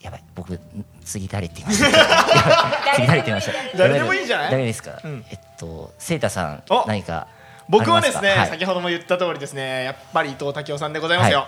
[0.00, 0.24] やばい。
[0.34, 0.58] 僕
[1.04, 1.88] 次誰って言いました。
[1.88, 3.78] やばい次誰って言いました。
[3.78, 4.50] 誰でもいいんじゃない？
[4.52, 5.24] 誰ですか、うん。
[5.30, 6.84] えっとセイタさんお。
[6.86, 7.28] 何か
[7.68, 8.48] 僕はですね、はい。
[8.48, 11.46] 先ほども言った通りですねやっぱり伊藤武雄さんでございますよ、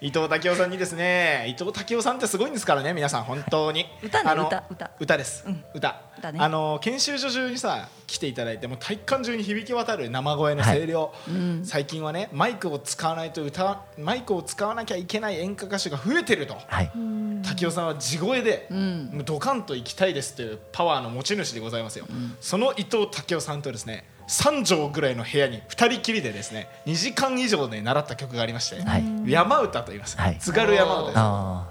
[0.00, 3.86] 伊藤武雄さんにですね伊藤武雄さんってすごいんですからね皆さん本当に。
[4.02, 4.90] 歌ねあの歌歌。
[4.98, 5.64] 歌です、うん。
[5.74, 6.00] 歌。
[6.18, 6.38] 歌ね。
[6.40, 11.62] あの研修所中にさ来ていただいてもう体育館中に響き渡る生声の声量、うん。
[11.64, 16.56] 最近はねマイクを使わないと歌マイクを使わなきゃいけない演歌歌手が増えてると。
[16.66, 16.90] はい。
[16.94, 19.10] 武雄さんは地声で、うん。
[19.12, 22.06] もうドカンと行きたいですというパワーの持ち主でございますよ、
[22.40, 29.04] その伊藤武雄さんとですね3畳ぐらいの部屋に2人きりでですね2時間以上で習った曲がありまして、はい。
[29.26, 30.38] 山歌と言います、はい。
[30.38, 31.18] 津軽山歌です。
[31.18, 31.66] あ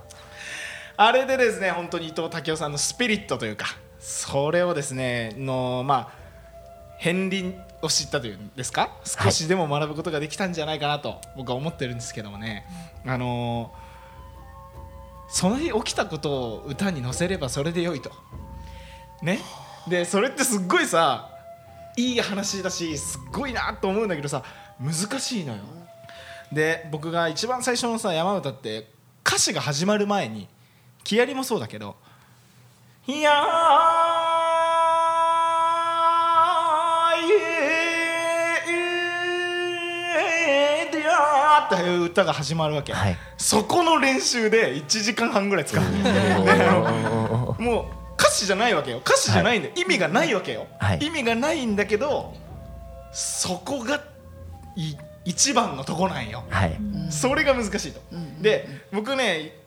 [0.98, 3.68] あれでですね本当に伊藤武雄さんのスピリットというか
[4.00, 6.12] それをですねのまあ
[6.98, 8.90] 片鱗を知ったというんですか？
[9.04, 12.66] 少しでも学ぶことができたんじゃないかなと僕は思ってるんですけどもね、
[13.06, 13.88] あのー
[15.30, 18.12] その日起きたことを歌に乗せればそれでよいと。
[19.22, 19.42] ね？
[19.88, 21.37] でそれってすっごいさ
[21.98, 24.44] いい話だしすっごいなと思うんだけどさ
[24.80, 25.60] 難しいのよ。
[26.54, 28.88] で僕が一番最初のさ山歌って
[29.26, 30.48] 歌詞が始まる前に
[31.04, 31.98] 木遣りもそうだけど
[33.08, 33.46] 「いやー
[37.26, 37.28] い
[40.92, 45.84] でやー」っていう歌が始まるわけ、はいそこの練習で1時間半ぐらい使う
[47.62, 47.97] もう
[48.38, 48.98] 詞じゃないわけよ。
[48.98, 51.00] 歌詞じゃないんで、意味がないわけよ、はい。
[51.00, 52.34] 意味がないんだけど
[53.12, 54.02] そこが
[54.76, 54.96] い
[55.26, 56.78] 一番のとこなんよ、はい。
[57.10, 58.00] それが難しいと、
[58.42, 59.58] で僕ね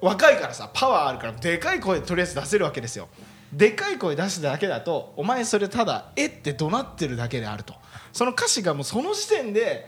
[0.00, 3.08] 若いからさパワーあるからでかい声とりあえず出せるわけですよ。
[3.52, 7.74] でかい声出しただけだとお前それただえって怒鳴ってるだけであると。
[8.12, 9.86] その歌詞がもうその時点で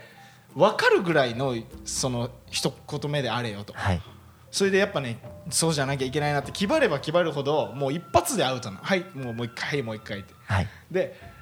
[0.55, 3.73] 分かるぐらいのその一言目であれよと。
[3.73, 4.01] はい。
[4.51, 5.17] それでやっぱね
[5.49, 10.33] そうじゃなきゃいけないなって気張れば気張るほどもう一発でアウトなはいもうもう一回はいもう一回って。
[10.45, 10.67] はい。
[10.91, 11.33] で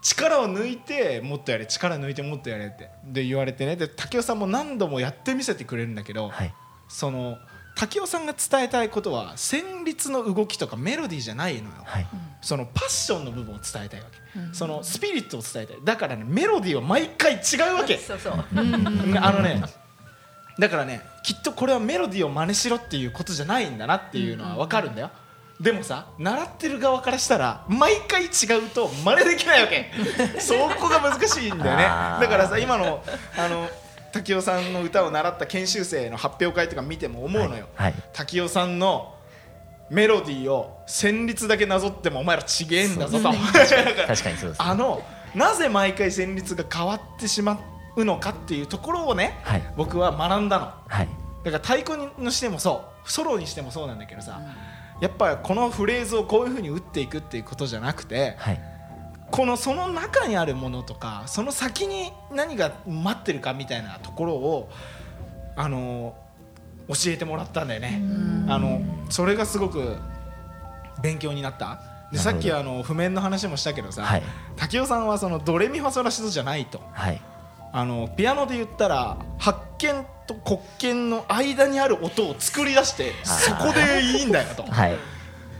[0.00, 3.76] 力を抜いてもっとやれ力抜いてもっとやれってで言われてね。
[3.76, 6.54] で武雄さんも何度もやってみせてくれるんだけど、はい。
[6.88, 7.38] その
[7.74, 12.06] 武雄さんが伝えたいことは旋律の動きとかメロディーじゃないのよ、はい。
[12.42, 14.18] そのパッションの部分を伝えたいわけ、
[14.52, 15.76] そのスピリットを伝えたい。
[15.84, 17.98] だからねメロディーは毎回違うわけ。
[17.98, 18.36] そうそう。
[18.36, 19.62] ねあのね
[20.58, 25.10] だからねきっとこれはメロディーを真似しろっていうことじゃないんだなっていうのは分かるんだよ、
[25.60, 29.90] でもさ習ってる側からしたら毎回違うと真似できないわけ
[30.40, 31.82] そこが難しいんだよね。
[32.20, 33.02] だからさ今の
[33.36, 33.68] あの
[34.12, 39.14] 滝雄さんの歌を習った研修生の発表会とか見ても思うのよ、はい滝雄さんの
[39.90, 43.32] メロディーを旋律だけなぞってもお前らちげえんだぞと。
[43.32, 45.02] 確かにそうですあの
[45.34, 47.52] なぜ毎回旋律が変わってしま
[48.02, 49.72] うのかっていうところをね、はい。
[49.76, 50.72] 僕は学んだの。
[50.86, 51.08] はい。
[51.44, 53.10] だから太鼓にしてもそう。
[53.10, 54.40] ソロにしてもそうなんだけどさ、
[55.00, 58.60] やっぱりこのフレーズをこういうふうに打っていくっていうことじゃなくてはい。
[59.30, 64.70] このその中にあるものとかその先に何が待ってるかみたいなところを
[65.54, 66.16] あの
[66.88, 68.00] 教えてもらったんだよね。
[68.48, 68.80] あの
[69.10, 69.96] それがすごく
[71.02, 71.80] 勉強になった。
[72.10, 74.22] でさっきあの譜面の話もしたけどさ、はい。
[74.56, 76.80] 竹雄さんはそのドレミファソラシドじゃないと。
[76.92, 77.20] はい
[77.72, 84.62] あのピアノで言ったら発見と黒鍵の間にある音を作り出してそこでいいんだよと。
[84.70, 84.96] はい。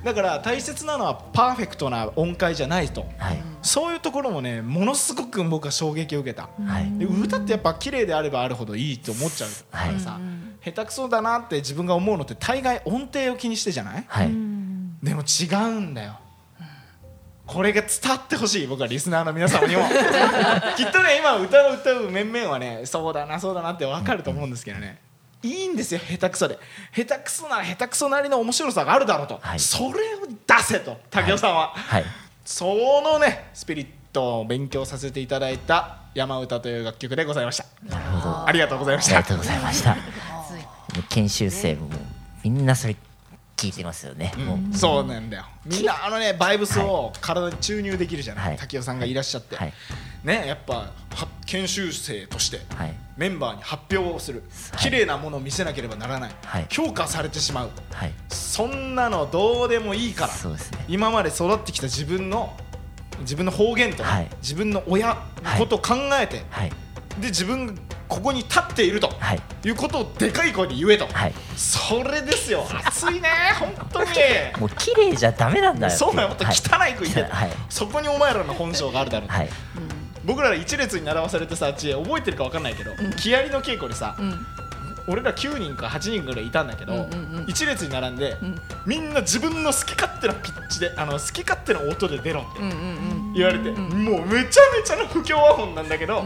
[0.04, 3.04] だから大切なのはパーフェクトな音階じゃないと。
[3.18, 3.38] はい。
[3.62, 6.48] そういうところもねものすごく僕は衝撃を受けた。
[6.64, 6.90] はい。
[6.98, 10.18] で歌ってやっぱ綺麗であればあるほどいいって思っちゃうからさ、
[10.64, 14.04] 下手くそだなって自分が思うのって大概音程を気にしてじゃない？
[14.06, 14.28] はい。
[15.02, 16.18] でも違うんだよ
[17.48, 19.82] これが伝わってほしい僕はリスナーの皆様にも。
[20.76, 25.00] きっとね今歌を歌う面々はねそうだなそうだなって分かると思うんですけどね。
[25.42, 26.58] いいんですよ下手くそで。
[26.94, 29.58] 下手くそなら下手くそなりの面白さがあるだろうと、はい。
[29.60, 29.92] それを
[30.28, 32.04] 出せと武雄さんは、はい。
[32.44, 32.66] そ
[33.02, 37.64] のねスピリットを勉強させていただいた「山歌」という楽曲でございました。
[37.84, 38.46] なるほど。
[38.46, 39.16] ありがとうございました。
[39.16, 39.96] ありがとうございました。
[41.08, 41.88] 研修生も
[42.44, 42.96] みんなそれ
[43.58, 44.32] 聞いてますよね。
[44.38, 44.56] もう。
[44.56, 45.44] うんそうなんだよ。
[45.66, 48.56] みんなあのねバイブスを体に注入できるじゃない、はい。
[48.56, 49.72] 竹雄さんがいらっしゃって、はい。
[50.24, 50.92] ねやっぱは
[51.46, 52.94] 研修生としてはい。
[53.16, 54.82] メンバーに発表をする、はい。
[54.82, 56.66] 綺麗なものを見せなければならない、はい。
[56.70, 57.70] 評価されてしまう。
[57.92, 58.12] はい。
[58.28, 60.56] そんなのどうでもいいからね。
[60.86, 62.56] 今まで育ってきた自分の
[63.20, 64.28] 自分の方言と、はい。
[64.40, 65.08] 自分の親
[65.42, 66.70] のことを考えて、はい。
[67.20, 67.72] で自分が
[68.08, 69.40] ここに立っていると、はい。
[69.64, 71.34] い、うことをでかい声で言えと、はい。
[71.56, 72.66] それですよ。
[72.84, 74.08] 熱いね本当に。
[74.58, 76.16] もう綺麗じゃダメなんだよそう。
[76.16, 76.50] だよもっと汚
[76.86, 77.50] い句言って、はい。
[77.68, 79.50] そこにお前らの本性があるだろう、はい。
[80.24, 84.46] 僕ら一列に習わされてさ知恵覚えてるか分かんないけど、木遣りの稽古でさ、ん。
[85.06, 88.60] 俺ら9人か8人ぐらいいたんだけど、うんうんうん一列に並んで、ん。
[88.84, 92.80] みんな自分の好き勝手なピッチであの好き勝手な音で出ろってうんうんう
[93.30, 96.24] ん言われて、もうめちゃめちゃな不協和音なんだけど、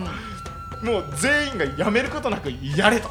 [0.82, 3.08] もう全員がやめることなくやれと、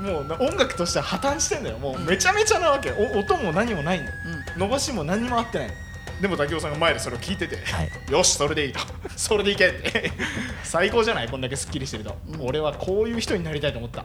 [0.00, 1.78] もうな音楽としては破綻してんだよ。
[1.78, 2.92] もうめちゃめちゃなわけ。
[2.92, 4.14] お音も何もないんだよ、
[4.56, 5.70] 伸ばしも何も合ってない。
[6.20, 7.90] でも武雄さんが前でそれを聞いてて、はい。
[8.12, 8.78] よしそれでいいと。
[9.16, 10.12] それでいけって。
[10.62, 11.28] 最高じゃない？
[11.28, 14.04] こんだけすっきりしてると、俺はこういう人になりたいと思った。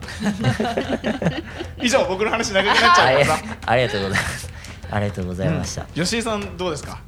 [1.81, 4.49] 以上僕の話長くなっちゃうからさ、ありがとうございます。
[4.91, 6.99] ありがとうございました、吉井さんどうですか？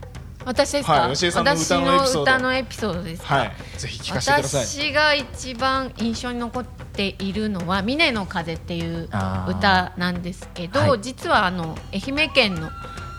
[0.45, 4.65] 私ですか、はい吉江さんの歌の歌のエピソードですか、はいぜひ聞かせてください。
[4.65, 9.09] 私が一番印象に残っているのは「峰の風」っていう
[9.47, 11.01] 歌なんですけど、はい。
[11.01, 12.69] 実はあの愛媛県の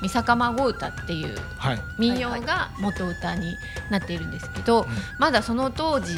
[0.03, 1.79] 三坂孫歌っていうはい。
[1.99, 3.55] 民謡が元歌に
[3.91, 4.87] なっているんですけど、
[5.19, 6.17] まだその当時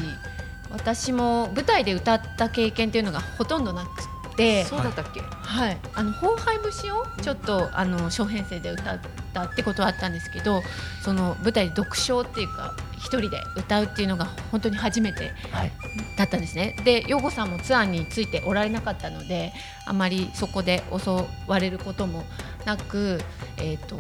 [0.71, 3.89] 私も舞台で歌った経験っていうのがほとんどなく
[4.37, 5.21] てそうだったっけ？
[5.21, 9.01] はい、あの崩廃節をちょっとあの小編成で歌っ
[9.33, 10.63] たってことはあったんですけど
[11.03, 15.73] その舞台で独唱っていうか一人で歌うっていうのが本当に初めてはい。
[16.17, 16.77] だったんですね。
[16.85, 19.53] で陽子さんもツアーについておられなかったので
[19.87, 21.11] あまりそこで襲
[21.47, 22.25] われることも
[22.65, 23.21] なく
[23.59, 23.99] えっ、と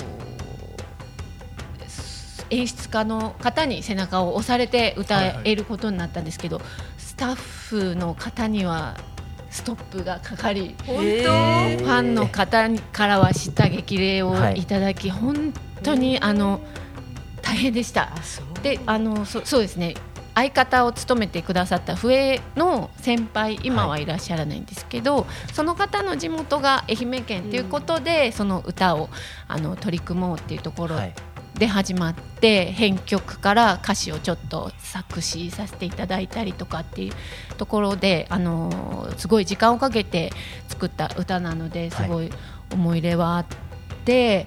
[2.50, 6.60] 演出家の方に背中を押されて歌えることになったんですけど、
[6.98, 8.96] スタッフの方には
[9.54, 11.02] ストップがかかり本当？
[11.02, 16.60] ファンの方からは叱激励をはいいただき、本当にあの
[17.40, 18.12] 大変でした。
[18.12, 18.46] あそう。
[18.64, 19.94] であのそそうですね。
[20.34, 29.08] 相方を務めてくださった笛の先輩今はいらっしゃらないんですけど、その方の地元が愛媛県ということで、その歌を
[29.46, 31.14] あの取り組もうっていうところはい
[31.58, 37.14] で始まって編曲から歌詞をちょっと作詞させていただいたりとかっていう
[37.56, 40.32] ところで、あのーすごい時間をかけて
[40.68, 42.30] 作った歌なのですごい
[42.72, 43.46] 思い入れはあっ
[44.04, 44.46] て。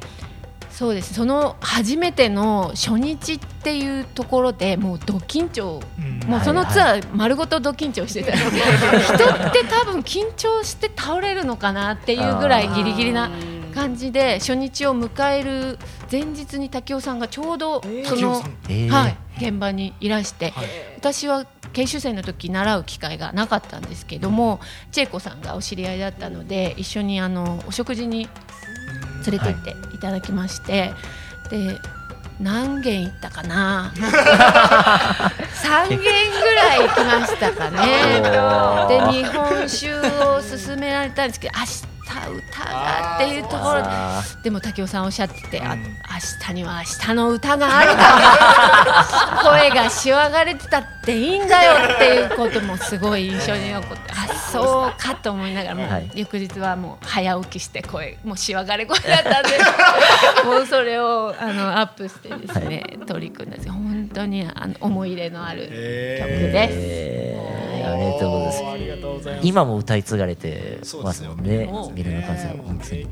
[0.70, 5.82] そうですその初めての初日っていうところでもうド緊張、
[6.28, 13.32] もうそのツアー丸ごとド緊張してた、人って多分緊張して倒れるのかなっていうぐらいギリギリな
[13.78, 15.78] 感じで初日を迎える
[16.12, 20.52] 前日に竹雄さんがちょうどその、えーはい、現場にいらして、
[20.98, 24.60] 私は研修生の時習う機会がなかったんですけども
[24.92, 28.28] 千恵子さんがお知り合いだったので一緒にあのお食事に
[29.28, 30.00] 連れて行ってい。
[30.00, 30.92] ただきまして、
[31.52, 31.78] で
[32.40, 33.94] 何軒行ったかな？
[33.98, 36.06] 3軒ぐ
[36.56, 38.22] らい行きましたかね。
[38.88, 41.60] で日本酒を勧められたんですけど
[42.08, 45.84] 明日歌がっていうところであでも武雄さんおっしゃってて、あ明
[46.48, 56.10] 日には明日の歌があるから 声がしわがれてたっていいんだよっていうこともすごい印象に残ってあそうかと思いながらもう、はい。
[56.15, 59.50] 翌日はもう早起きして声もうしわがれ声だったんで
[60.46, 63.72] もうそれをあのアップしてですね、取り組んだんです。
[63.72, 67.67] 本当にあの思い入れのある曲です。
[67.95, 69.47] えーありがとうございます。
[69.47, 71.69] 今も歌い継がれてますもんね。
[71.93, 72.54] ミルの数は。
[72.65, 73.08] 本当に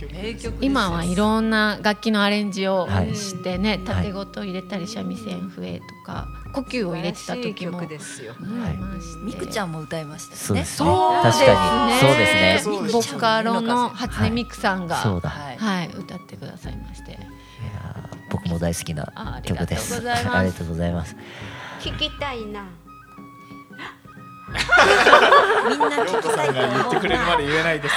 [0.62, 8.34] 今はいろんな楽器のアレンジをはいしてね、縦ごと入れたり三味線笛とか呼吸を入れてた時も曲ですよ。
[8.40, 9.26] ありまして。
[9.26, 10.88] みくちゃんも歌いましたそうですね。
[10.88, 12.00] そう確かに。
[12.00, 12.92] そうですね。
[12.92, 15.58] ボカロの初音ミクさんが、はい。
[15.58, 17.12] はい、歌ってくださいまして。
[17.12, 20.02] いやー僕も大好きな曲です。
[20.10, 21.16] ありがとうございます。
[21.80, 22.66] 聞きたいな。
[25.70, 27.96] みんな聞きたいと言って思うくれるまで言えないです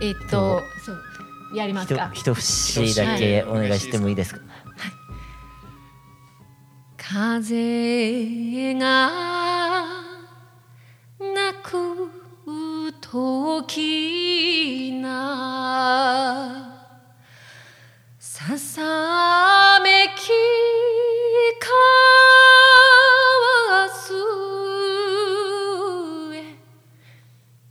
[0.00, 1.02] えっと、そう、
[1.56, 2.10] やりますひとか。
[2.12, 4.40] 一節だけお願いしてもいいですか？
[6.96, 9.10] 風が
[11.20, 12.10] 泣く
[13.00, 16.80] 時な
[18.18, 20.30] ささめき
[21.60, 21.70] 交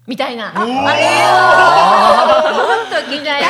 [0.05, 0.51] みたいな。
[0.53, 0.81] あれも
[2.83, 3.43] っと聞きたい。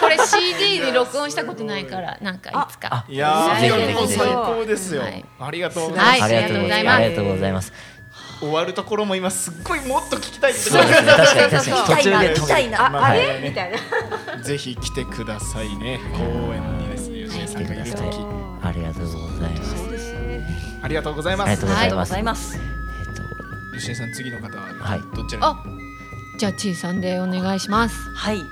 [0.00, 3.04] これ CD に録音したことないから、なんかいつか。
[3.08, 5.24] いやー最高ですよ、はい。
[5.38, 6.96] ありがとうございます、はいありがとうございます。
[6.96, 7.72] ありがとうございます。
[8.40, 11.12] 終わるところも今すっごいもっと聞きたいそうですね。
[11.12, 11.86] 確かに確かに。
[11.86, 12.70] 途中で聞きたい。
[12.70, 13.40] なまあれ？
[13.42, 14.42] みたいな。
[14.42, 16.00] ぜひ来てくださいね。
[16.14, 17.24] 公演にですね。
[17.26, 18.00] 吉江さんがいる時
[18.62, 19.76] ありがとうございます。
[20.82, 21.48] ありがとうございます。
[21.48, 22.69] ありがとうございます
[23.80, 25.00] 吉江さん次の方ははい。
[25.16, 25.64] どちらに、あ、
[26.38, 27.96] じゃあちいさんでお願いします。
[28.14, 28.36] はい。
[28.38, 28.46] もう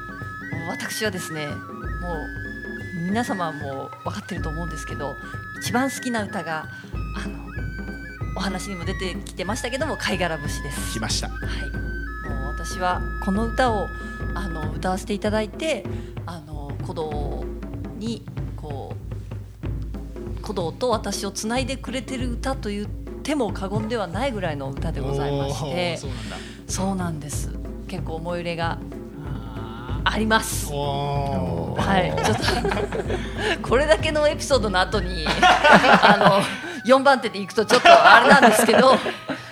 [0.71, 5.15] 私はですねもう皆様はもう分かってると思うんですけど
[5.61, 6.69] 一番好きな歌が
[7.15, 7.39] あの
[8.37, 10.95] お話にも出てきてましたけども貝殻節です。
[10.95, 11.29] 来ました。
[11.29, 13.87] はい、もう私はこの歌を
[14.35, 15.85] あの歌わせていただいて
[16.25, 17.45] あの鼓動
[17.99, 18.25] に
[18.57, 26.37] こう鼓動と私をつないでくれてる歌と言っても過言ではないぐらいの歌でございましてそうなんだ
[26.67, 27.51] そうなんです
[27.87, 28.79] 結構思い入れが
[30.05, 30.73] あります。
[30.73, 32.37] はい、ちょっ
[33.61, 36.43] と これだけのエピソードの後にあの
[36.85, 38.97] 4番手で行くとちょっとあれなんですけど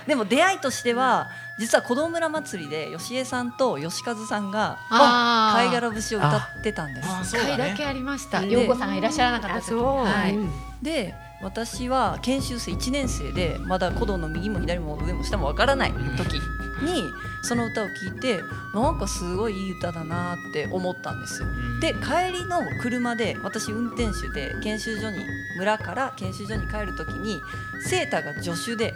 [0.07, 7.09] でも出会いとしては実は子供村祭りで吉江さんと吉和さんが貝殻節を歌ってたんです。
[7.09, 8.41] あそうだね回だけありました。
[8.41, 9.65] で陽子さんがいらっしゃらなかった時。
[9.65, 10.05] あそう。
[10.05, 10.35] はい。
[10.35, 10.51] うん
[10.83, 16.35] で私は研修生1年生でまだ鼓動の右も左も上も下もわからない時
[16.83, 17.03] に
[17.43, 18.39] その歌を聴いて
[18.75, 21.49] なんかすごいいい歌だなって思ったんですよ。
[21.49, 25.19] んで帰りの車で私運転手で研修所に
[25.59, 27.41] 村から研修所に帰る時に
[27.89, 28.93] セータが助手で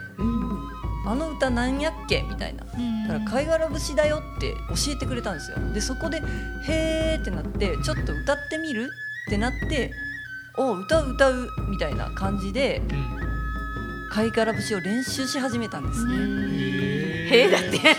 [1.07, 2.63] 「あの歌なんやっけ?」みたいな。
[2.63, 6.21] だから貝殻節だよって教えてくれたんですよでそこで
[6.67, 8.89] 「へーってなってちょっと歌ってみる
[9.27, 9.91] ってなって
[10.57, 12.81] 「おう歌う歌う」みたいな感じで
[14.11, 16.15] 貝殻節を練習し始めたんですね。
[17.31, 17.69] へえだって。
[17.69, 17.95] 全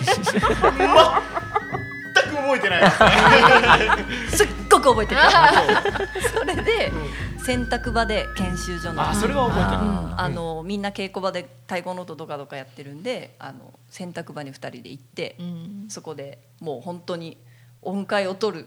[2.29, 2.91] く覚えてないね。
[4.29, 5.21] すっごく覚えてる。
[6.39, 6.93] それで
[7.39, 9.77] 洗濯場で研修所のあそれは覚えてる。
[9.79, 15.87] ああのみんな稽古場で太鼓の音どかどかやってるんであの洗濯場に2人で行って、うん。
[15.89, 17.39] そこでもう本当に
[17.81, 18.67] 音階を取る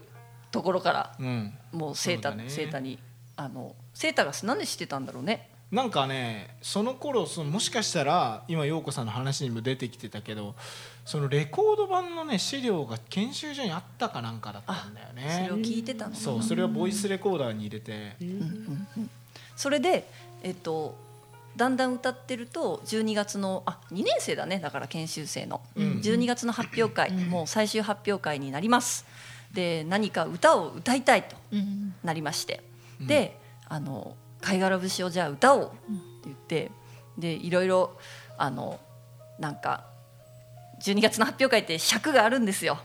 [0.52, 1.54] ところからうん。
[1.72, 2.50] もうセータね。
[2.50, 2.98] セータに
[3.38, 5.50] あのセータがなんで知ってたんだろうね。
[5.72, 10.56] なんかねその頃そのもしかしたら今陽子さんの話にも出てきてたけど
[11.06, 15.48] そのレコード版のね資料が研修所にあったかなんかだったんだよね。
[15.48, 18.16] それを聞いてたのそうそれをボイスレコーダーに入れて。
[19.56, 20.08] それで
[20.44, 20.96] えっと
[21.56, 29.06] だんだん歌ってると12月のあ2年生だねだから研修生の、うん12月の発表会、もう最終発表会になります。
[29.54, 31.96] で何か歌を歌いたいとうん。
[32.04, 32.62] なりまして、
[33.00, 35.74] であの貝殻節をじゃあ歌おうって
[36.26, 36.72] 言って
[37.18, 37.98] でいろいろ
[38.38, 38.80] あの
[39.40, 39.86] なんか
[40.82, 42.78] 12月の発表会って尺があるんですよ。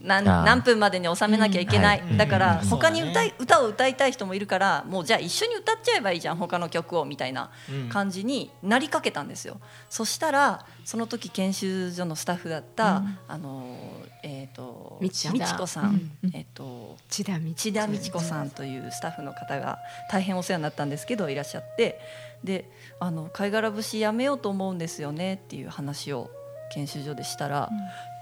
[0.00, 2.68] 何何分までに収めなきゃいけない、だからうん。
[2.68, 9.60] 他に歌い、歌を歌いたい人もいるからもうじゃあ一緒に歌っちゃえばいいじゃん他の曲をみたいなうん感じになりかけたんですよ。
[9.88, 13.78] そしたらその時研修所のスタッフだった、あの
[14.22, 19.78] えっ、とみちこさん、えっ、と千田道千田美智子さんというスタッフの方が
[20.10, 22.00] 大変お世話になったんですけどいらっしゃって。
[22.44, 22.70] で
[23.00, 26.30] あの貝殻節やめようと思うんですよねっていう話を
[26.72, 27.68] 研修所でしたら、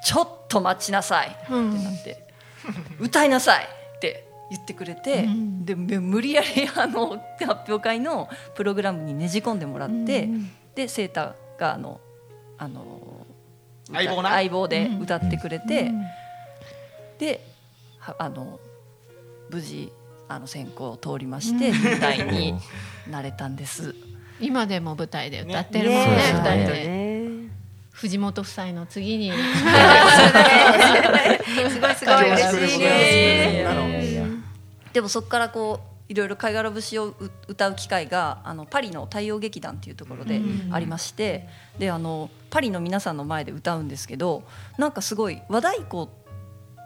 [0.05, 1.29] ちょっと待ちなさい。
[1.29, 2.29] ってうんなって、
[2.99, 5.65] 歌いなさいって言ってくれて、うん。
[5.65, 12.01] でで無理やりあの発表会のプログラムにねじ込んでもらって、うんでセータがあの
[12.57, 13.27] あの
[13.93, 14.31] 相棒な？
[14.31, 15.87] 相棒で歌ってくれて。
[15.89, 16.03] うん。
[17.19, 17.45] で
[17.99, 18.61] はあの
[19.51, 19.93] 無事
[20.29, 22.55] あの選考を通りまして舞台に
[23.11, 23.95] なれたんです。
[24.41, 26.17] 今でも舞台で歌ってるもんねね。
[26.17, 27.08] 二人そうでね
[28.01, 29.33] 藤本夫妻の次に。
[31.69, 32.33] すごいすごい。
[32.33, 33.67] 嬉しいね。
[34.93, 40.41] でもそこからこういろいろ貝殻節をう歌う機会があのパリの太陽劇団っていうところで
[40.71, 44.45] ありまして、であのパリの皆さんの前で歌うんですけど
[44.79, 46.09] なんかすごい和太鼓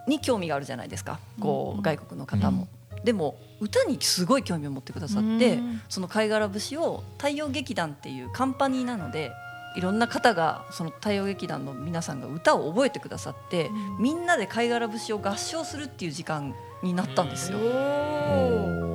[0.07, 2.67] に興味があるじゃないですかこう外国の方も。
[3.03, 9.31] でも歌にすごい興味を持ってくださって、うんその貝殻節を太陽劇団っていうカンパニーなので
[9.75, 16.53] いろんな方がその太陽劇団の皆さんが歌を覚えてくださって、みんなで貝殻節を合唱するっていう時間
[16.83, 17.59] になったんですよ。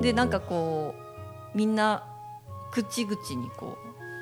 [0.01, 0.95] でなんかこ
[1.53, 2.03] うみんな
[2.71, 3.77] 口々にこ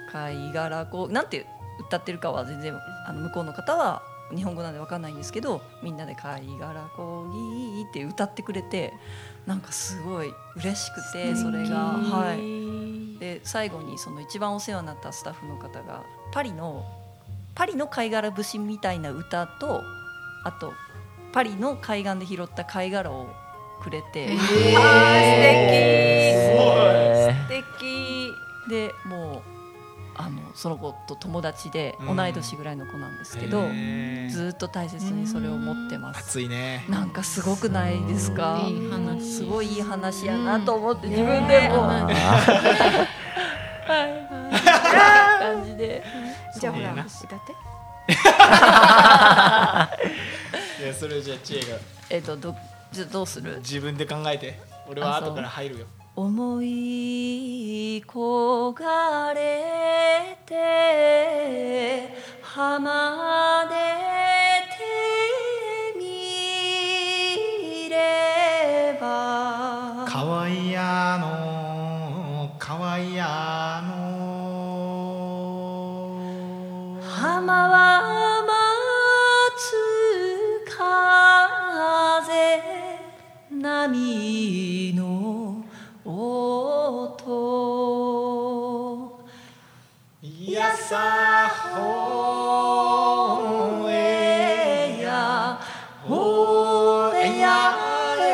[0.10, 1.45] う貝殻こうなんて
[1.80, 2.74] 歌ってるかは全然
[3.08, 4.01] あの向こうの方は
[4.36, 8.93] 日本語なんでわかんないんですけどみんなで貝殻こぎって歌ってくれて
[9.45, 12.66] なんかすごい嬉しくてそれがはい
[13.20, 16.86] で最後にその一番お世話になったスタッフの方がパリの
[17.55, 19.82] パリの貝殻節みたいな歌と
[20.43, 20.74] あと
[21.34, 23.28] パリの海岸で拾った貝殻を
[23.82, 24.36] くれて、え
[27.32, 28.32] 素敵。
[28.70, 29.57] でもう
[30.20, 32.15] あのその子と友達でうん。
[32.15, 34.32] 同い年ぐらいの子なんですけど、へー。
[34.32, 36.20] ずっと大切にそれを持ってます。
[36.20, 36.86] 熱いね。
[36.89, 38.61] なんかすごくないですか？
[38.68, 39.22] いい話。
[39.24, 41.13] すごいいい話やなと思ってうん。
[41.13, 42.13] 自分でも、ね
[43.88, 44.28] はい
[45.39, 46.03] 感じで。
[46.59, 47.05] じゃあほらそうやな。
[47.05, 47.55] 歌って。
[50.84, 51.68] いやそれじゃあ知恵が。
[52.09, 52.55] えっ、とど
[52.91, 53.57] じゃあどうする？
[53.59, 54.59] 自分で考えて。
[54.89, 55.86] 俺は後から入るよ
[56.20, 62.09] 思い焦がれて
[62.41, 63.76] 浜で
[65.93, 70.05] 手見れば。
[70.09, 73.93] かわいやのかわいやの。
[76.99, 77.97] 浜は
[83.49, 85.26] 波の
[86.20, 87.13] 音
[90.20, 91.86] やさほ
[93.88, 95.59] えや。
[96.07, 97.72] ほえや
[98.20, 98.26] え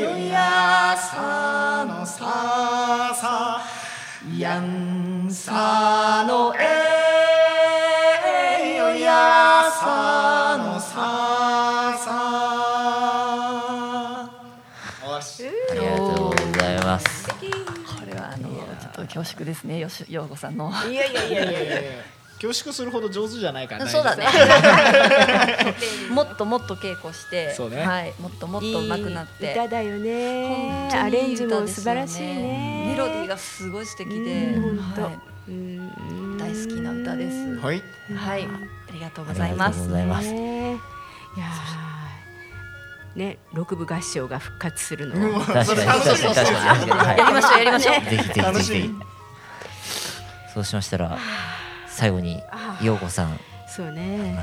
[0.00, 3.62] よやさのささ。
[4.36, 6.64] やんさのえ
[8.78, 10.07] よやさ。
[19.08, 20.70] 恐縮ですねよしようこさんの。
[20.90, 21.80] いやいやいやいやいや。
[22.40, 24.24] 恐縮するほど上手じゃないからそうだね。
[26.10, 27.84] もっともっと稽古してそうね。
[27.84, 29.46] はい、もっともっと上手くなって。
[29.46, 30.88] いい歌だよね。
[30.92, 32.92] アレンジも素晴らしいね。
[32.92, 35.10] メロディーがすごい素敵で、は
[35.48, 35.90] うん
[36.36, 37.82] い、大好きな歌です、夫はい。
[38.14, 39.80] はい、ありがとうございます。
[39.80, 40.32] ありがとうございます。
[40.32, 40.72] ね。
[41.36, 41.77] いやー
[43.18, 46.90] ね六部合唱が復活するのを確かに確かに確かに確かに。
[46.90, 48.64] はいやりましょうやりましょう、 ぜひぜひぜひ。
[48.64, 48.94] ぜひ。
[50.54, 51.18] そうしましたら
[51.88, 52.42] 最後に
[52.80, 53.38] 陽子さんい
[53.68, 54.38] そうね。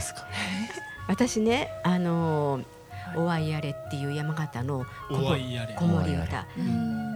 [1.08, 2.66] 私ねあのー
[3.16, 5.74] 「おわいやれ」っていう山形のおわいやれ。
[5.76, 6.46] 子守歌。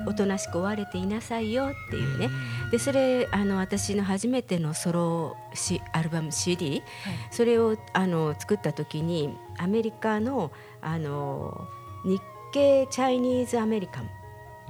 [0.08, 2.30] おとなしく追われていなさいよっていうね。
[2.72, 6.84] でそれあの私の初めてのソロシアルバム CD、
[7.32, 10.52] それをあの作った時にアメリカの
[10.82, 11.68] あの
[12.04, 12.22] 日
[12.52, 14.10] 系チャイニーズアメリカン。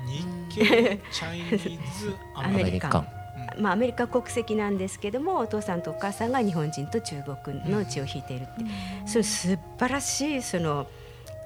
[0.06, 3.08] 日系チャイニーズアアメリカン。
[3.58, 8.66] まあ、アメリカ国籍なんですけどもお父さんとお母さんが日本人と中国の血を引いているって、
[9.06, 10.88] それ素晴らしいその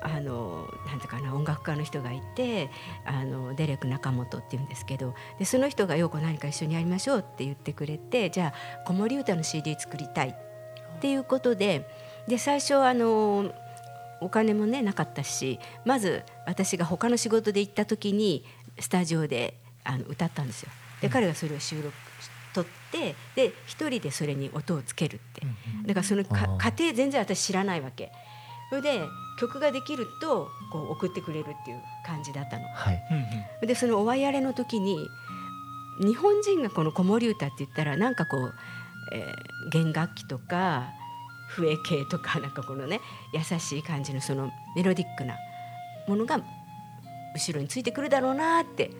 [0.03, 2.69] あのなんていうかな音楽家の人がいて
[3.05, 11.87] あのデレク中本っていうんですけどでその人が「ようこ何か一緒にやりましょう」って言ってくれてじゃあ子守歌の CD 作りたいっていうことで
[12.27, 13.53] で最初あの
[14.23, 18.45] お金もねなかったしまず私が他の仕事で行った時に
[18.79, 20.69] スタジオであの歌ったんですよ。
[21.01, 25.41] で彼がそれを収録し取ってで一人でそれに音をつけるって。
[25.85, 28.11] だからそのか過程全然私知らないわけ。
[28.69, 29.01] それで
[29.39, 32.63] 曲ができるとこう送ってくれるっていう感じだったの。
[32.65, 33.67] はい。
[33.67, 35.07] でそのおわやれの時に
[35.99, 38.53] 日本人がこの子守歌って言ったらなんかこう、
[39.13, 40.89] えー弦楽器とか
[41.55, 42.99] 笛系とかなんかこのね
[43.33, 45.35] 優しい感じのそのメロディックな
[46.07, 46.39] ものが
[47.35, 48.91] 後ろについてくるだろうなって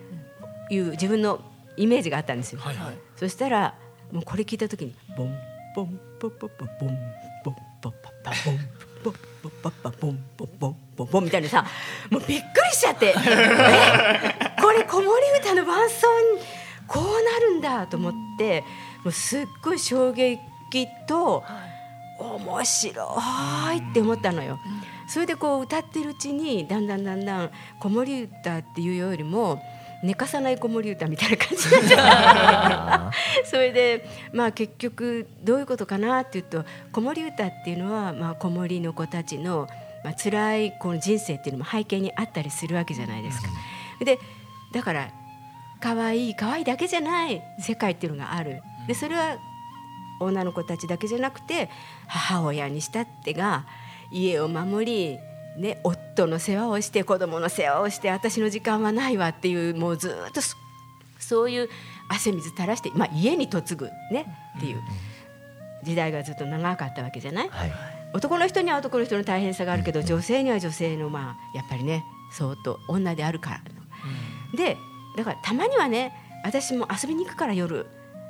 [0.70, 1.40] いう自分の
[1.76, 2.60] イメージがあったんですよ。
[2.60, 3.74] はいはいそしたら
[4.12, 5.34] もうこれ聞いた時にボン
[5.74, 6.96] ボンポポポボンボン
[7.44, 7.50] ポ
[7.82, 7.90] ポ
[8.22, 8.58] パボン
[9.04, 11.64] ボンポポパボンボンボンボンボンみたいなさ
[12.10, 13.14] もうびっくりしちゃってえ
[14.60, 15.08] これ子守
[15.40, 16.40] 歌の伴奏に
[16.86, 18.62] こうなるんだと思って
[19.04, 20.38] もうすっごい衝撃
[21.06, 21.42] と
[22.18, 23.18] 面白
[23.74, 24.58] いって思ったのよ。
[25.06, 27.50] それでこう歌ってるうちにだんだんだんだん
[27.80, 29.60] 子守歌っていうよりも
[30.02, 33.10] 寝かさない子守歌みたいな感じになっちゃ
[33.42, 39.68] う それでまあ結局どういうことかなっていうと子守歌っていうのはまあ子守の子たちの
[40.04, 43.48] まあ辛いこの人生っていうのも背景にあったりするわけじゃないですか。
[44.04, 44.18] で
[44.72, 45.08] だから
[45.80, 48.62] 可愛い可愛いだけじゃない世界っていうのがある。
[48.86, 49.36] でそれは
[50.20, 51.70] 女の子たちだけじゃなくて
[52.06, 53.66] 母親にしたってが
[54.10, 55.18] 家を守り、
[55.58, 60.56] ね、夫の世話をして子供の世話をして私の時間はないわっていうもうずっとそ
[61.18, 61.68] そういう
[62.08, 64.26] 汗水垂らして、まあ、家に嫁ぐ、ね、
[64.58, 64.82] っていう
[65.82, 67.48] 時代がずっと長かったわけじゃない？
[67.48, 67.72] はい。
[68.12, 73.64] 男の人には男の人の大変さがあるけど女性には女性のまあやっぱりね相当女であるからの。
[74.56, 74.76] で
[75.16, 76.12] だからたまにはね
[76.44, 77.86] 私も遊びに行くから夜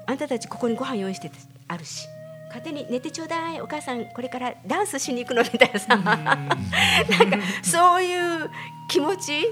[0.07, 1.37] あんたたちここにご飯用意してて
[1.69, 2.09] あるし。
[2.55, 5.97] 勝手に寝てちょうだいお母さんこれからダンスしに行くのみたいなさ。
[5.99, 8.49] なんかそういう
[8.89, 9.47] 気持ち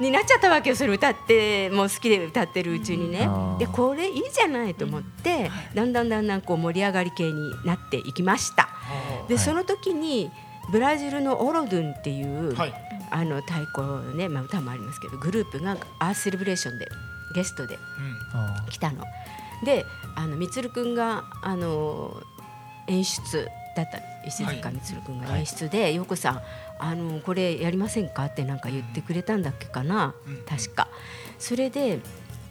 [0.00, 3.28] になっちゃったわけよそれ歌ってもう好きで歌ってるうちにね。
[3.60, 8.68] でこれいいじゃないと思ってだんだんだんだんこう盛り上がり系になっていきました。
[9.28, 10.32] でその時に
[10.72, 12.74] ブラジルのオロドゥンっていう、はい。
[13.12, 16.88] あの太鼓のね、まあ、歌もありますけどグループがアースセレブレーションで
[17.34, 17.76] ゲストで
[18.32, 19.04] あ来たの。
[19.64, 19.84] で
[20.16, 22.22] あのみつるくんがあの
[22.86, 26.42] 演出だった石塚みつるくんが演出で「陽子さん
[26.78, 30.42] あのこれやりませんか?」ってなんか言ってくれたんだっけかな、うん。
[30.44, 30.88] 確か。
[31.38, 32.00] それで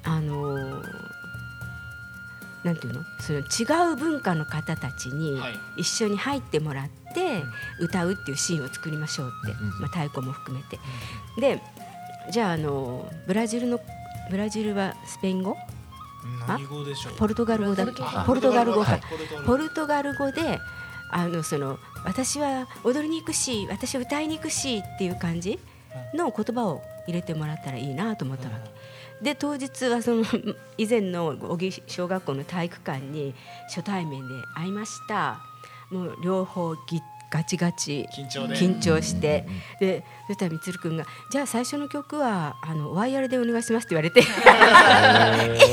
[0.03, 0.82] あの
[2.64, 3.03] なんていうの？
[3.22, 5.53] その違う文化の方たちにはい。
[5.78, 7.43] 一緒に入ってもらって
[7.80, 10.80] 歌うっていうシーンを作りましょうって、まあ、太鼓も含めて。
[11.39, 11.62] で
[12.32, 13.80] じゃああのブラジルの
[14.30, 15.57] ブラジルはスペイン語？
[17.17, 17.86] ポルトガル語だ
[18.26, 18.91] ポルトガル語か。
[18.91, 19.01] はい。
[19.45, 20.59] ポルトガル語で
[21.11, 25.59] あのその私は踊りに行くし私は歌いに行くしっていう感じ
[26.13, 29.24] の言葉を入れてもらったらいいなと思ったわけ。
[29.24, 30.24] で当日はその
[30.78, 33.34] 以前の小木小学校の体育館に
[33.67, 35.39] 初対面で会いました。
[35.89, 37.01] もう両方ぎ
[37.32, 39.45] ガチガチ緊張して。
[39.80, 44.21] でそしたらみつるくんが「じゃあ最初の曲はあのワイヤルでお願いします」って言われて。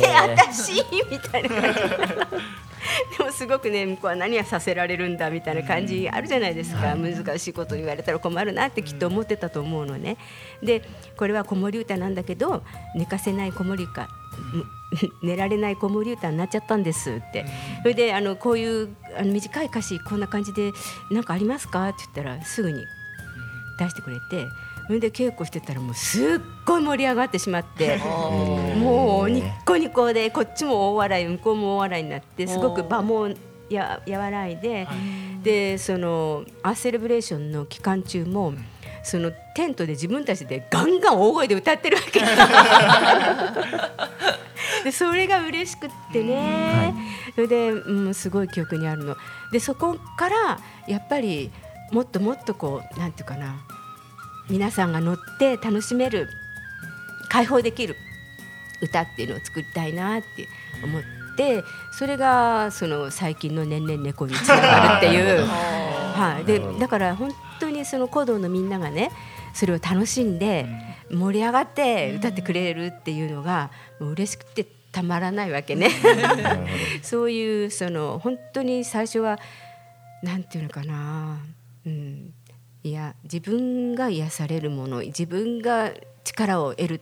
[0.02, 0.74] え私？
[1.10, 1.48] みたいな。
[1.48, 2.65] 感じ
[3.18, 10.16] でもすごくね向こうは何がさせられるんだみたいな感じあるじゃないですか、難しいこと言われたら困るなってきっと思ってたと思うのね。
[10.62, 10.82] で
[11.16, 12.62] これは子守歌なんだけど
[12.94, 14.08] 寝かせない子守歌
[15.22, 17.44] 寝られない子守歌になっちゃったんですって。
[17.82, 20.72] それであのこういうあの短い歌詞こんな感じで
[21.10, 21.88] 何かありますか？
[21.88, 22.86] って言ったらすぐに
[23.78, 24.46] 出してくれて
[24.86, 27.98] それで稽古してたらもうすっごい盛り上がってしまって
[28.78, 33.28] もうニッコニコでこっちも大笑い向こうも大笑いになってすごく場も
[33.68, 34.86] や和らいで、
[35.42, 38.52] でそのアーセレブレーションの期間中も、
[39.02, 42.20] そのテントで自分たちでガンガン大声で歌ってるわけ。
[44.84, 46.94] でそれが嬉しくってね、
[47.34, 49.16] それで、うん、すごい記憶にあるの。
[49.50, 51.50] でそこからやっぱり
[51.90, 53.56] もっともっとこうなんていうかな
[54.48, 56.28] 皆さんが乗って楽しめる
[57.28, 57.96] 解放できる
[58.80, 60.48] 歌っていうのを作りたいなって
[60.84, 61.02] 思っ
[61.36, 69.10] てそれがその最近の「年々猫」につながるっていう、 はい、でだから本当にその鼓動のみんながね
[69.54, 70.66] それを楽しんで
[71.10, 73.70] 盛り上がって歌ってくれるっていうのが
[74.00, 75.90] もう嬉しくてたまらないわけね。
[77.02, 79.38] そういうその本当に最初は
[80.22, 81.38] なんていうのかな、
[81.84, 82.32] うん、
[82.86, 87.00] いや自分が癒されるもの自分が力を得るっ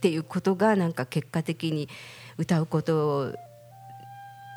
[0.00, 1.88] ていうことがなんか結果的に
[2.36, 3.32] 歌うこと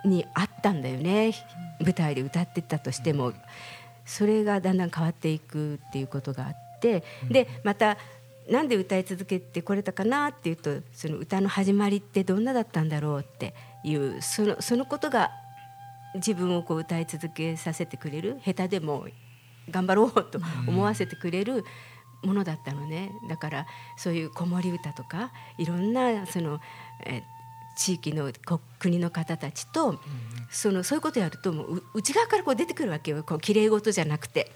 [0.03, 1.31] にあったんだよね。
[1.79, 3.31] 舞台で歌ってたとしても。
[4.03, 7.05] それがだんだん変わっていくっていうことがあって。
[7.31, 7.97] でまた
[8.49, 13.55] なんで歌い続けてこれたかなっていうとその歌の始まりってどんなだったんだろうって
[13.85, 15.31] いうそのそのことが
[16.15, 19.07] 自分をこう歌い続けさせてくれる下手でも
[19.69, 21.65] 頑張ろうと思わせてくれる
[22.23, 23.11] ものだったのね。
[23.29, 23.65] だから
[23.97, 26.59] そういう子守歌とかいろんなその、
[27.05, 27.23] え
[27.77, 29.99] 地域のこ国の方たちと、
[30.49, 33.23] そのそういうことやるともうう内側からこう出てくるわけよ。
[33.23, 34.51] こう綺麗事じゃなくて。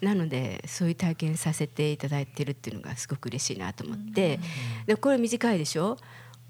[0.00, 4.40] なのでそういう体験させていただいてるっていうのがすごく嬉しいなと思って、
[4.84, 5.96] でこれ短いでしょ？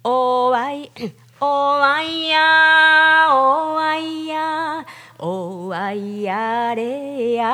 [0.04, 0.90] おわい
[1.38, 4.86] おわいやおわいや
[5.24, 7.44] おわいやれや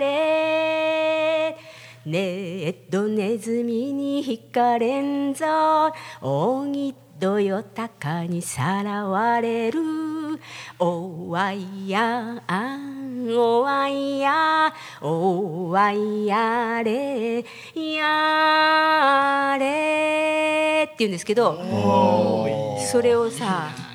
[0.00, 1.56] れ。
[2.04, 2.18] ね
[2.64, 5.46] えっとネズミに引かれんぞ。
[6.20, 9.80] 扇どよたかにさらわれる。
[10.80, 12.76] おわいやあ
[13.30, 21.62] おわいやおわいやれやれって言うんですけど
[22.90, 23.87] それをさ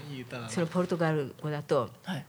[0.49, 2.25] そのポルトガル語だとはい。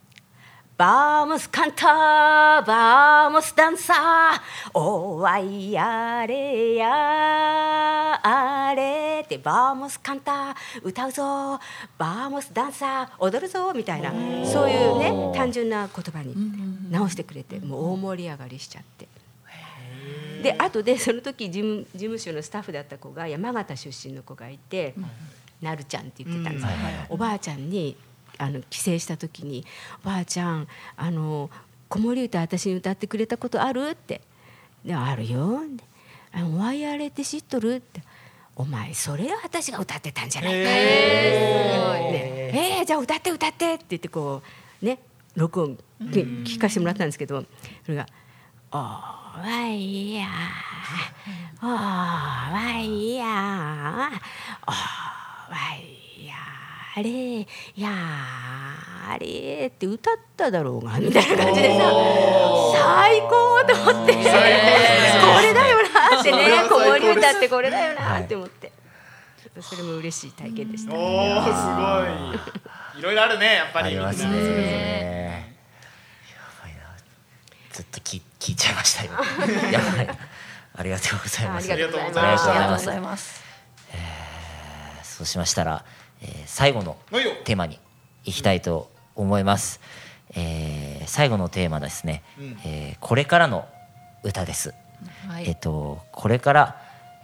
[0.77, 11.61] バーモスカンターバーモスダンサーおわいやれやあれってバーモスカンター歌うぞ
[11.97, 14.11] バーモスダンサー踊るぞみたいな
[14.45, 16.35] そういうね単純な言葉に
[16.91, 19.07] 直してくれてもう大盛り上がりしちゃって。
[20.43, 24.95] で後でその時事務事務所のスタッフだった子が山形出身の子がいて、
[25.65, 26.67] なるちゃんって言ってたんです、
[27.09, 27.97] おばあちゃんに
[28.39, 29.65] あの帰省した時に
[30.05, 31.51] 「おばあちゃんあの
[31.89, 34.21] 子守歌私に歌ってくれたことある?」って
[34.85, 35.61] 「であるよ」
[36.33, 38.03] あの「ワイヤレって知っとる?」って
[38.57, 40.65] 「お前それは私が歌ってたんじゃないか」ね
[42.55, 44.43] えーじゃあ歌って歌って」って言ってこ
[44.83, 44.99] うね
[45.37, 46.21] 録音き
[46.57, 47.45] 聞かせてもらったんですけど
[47.85, 48.07] それが
[48.73, 50.27] 「おわいや
[51.63, 54.11] おわいや
[56.97, 57.89] やれや
[59.19, 61.91] れ」って歌っただろうが みたいな感じでさ
[62.73, 65.79] 最高と思って これだよ
[66.13, 66.39] なってね
[66.69, 68.73] 子守歌ってこれだよなって思って
[69.43, 70.95] ちょっとそれも嬉しい体験でした。
[70.95, 75.55] おおすごいいろいろあるねやっぱりありますね。
[76.31, 76.81] やばいな。
[77.73, 79.11] ずっと聞聞いちゃいましたよ。
[79.71, 80.19] やばい。
[80.77, 81.73] ありがとうございます。
[81.73, 82.51] ありがとうございまますす。
[82.51, 83.45] ありがとうございます
[85.03, 85.85] そうしましたら、
[86.25, 86.97] えー最後の
[87.45, 87.79] テーマに
[88.25, 89.81] 行きたいと思います。
[90.35, 93.69] えー最後のテーマですね、うんえーこれからの
[94.23, 94.75] 歌です。
[95.29, 96.81] はいえっとこれから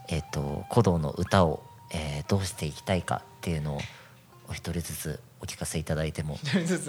[0.09, 3.81] えっと鼓動の歌を、えーどうしていきたいかっていうのを
[4.49, 6.39] お一人ずつお聞かせいただいても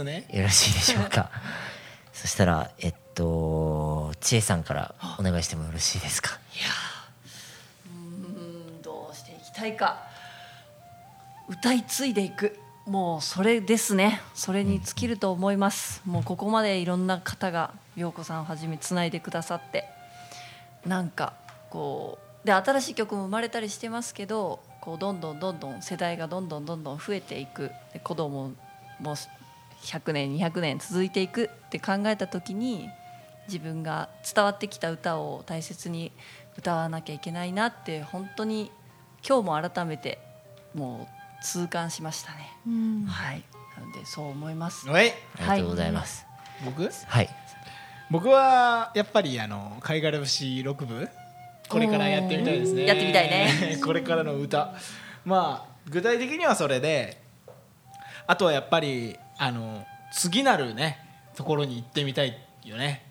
[0.03, 1.30] ねよろしいでしょうか。
[2.14, 6.38] そしたらえっと千恵さんからお願いしてもよろしいですか？
[7.86, 10.11] うんどうしていきたいか
[11.51, 12.57] 歌い継いでいく。
[12.85, 14.21] もうそれですね。
[14.33, 16.01] それに尽きると思います。
[16.05, 19.83] もうここまでいろんな方が陽子さんをはじめつないでくださって。
[20.85, 21.33] なんか
[21.69, 27.69] こうで新しい曲も生まれたりしてますけどこうどんどんどんどん世代がどんどんどんどん増えていく。
[27.91, 28.53] で子供
[29.01, 29.15] も
[29.83, 31.49] 100年200年続いていく。
[31.67, 32.87] って考えた時に
[33.47, 36.13] 自分が伝わってきた歌を大切に
[36.57, 38.71] 歌わなきゃいけないなって本当に
[39.27, 40.17] 今日も改めて
[40.73, 42.57] もう痛感しましたね。
[42.67, 43.05] うん。
[43.05, 43.43] はい、
[43.77, 44.87] なのでそう思います。
[44.87, 45.13] はい。
[45.37, 45.91] ありがとうござい。
[45.91, 46.25] ます。
[46.65, 46.89] 僕？
[46.89, 47.29] はい。
[48.09, 51.07] 僕はやっぱりあの貝殻節六部
[51.69, 52.85] これからやってみたいですね。
[52.85, 53.79] やってみたいね。
[53.83, 54.73] これからの歌。
[55.25, 57.21] まあ具体的にはそれで
[58.27, 60.99] あとはやっぱりあの次なるね
[61.35, 63.09] ところに行ってみたいよね。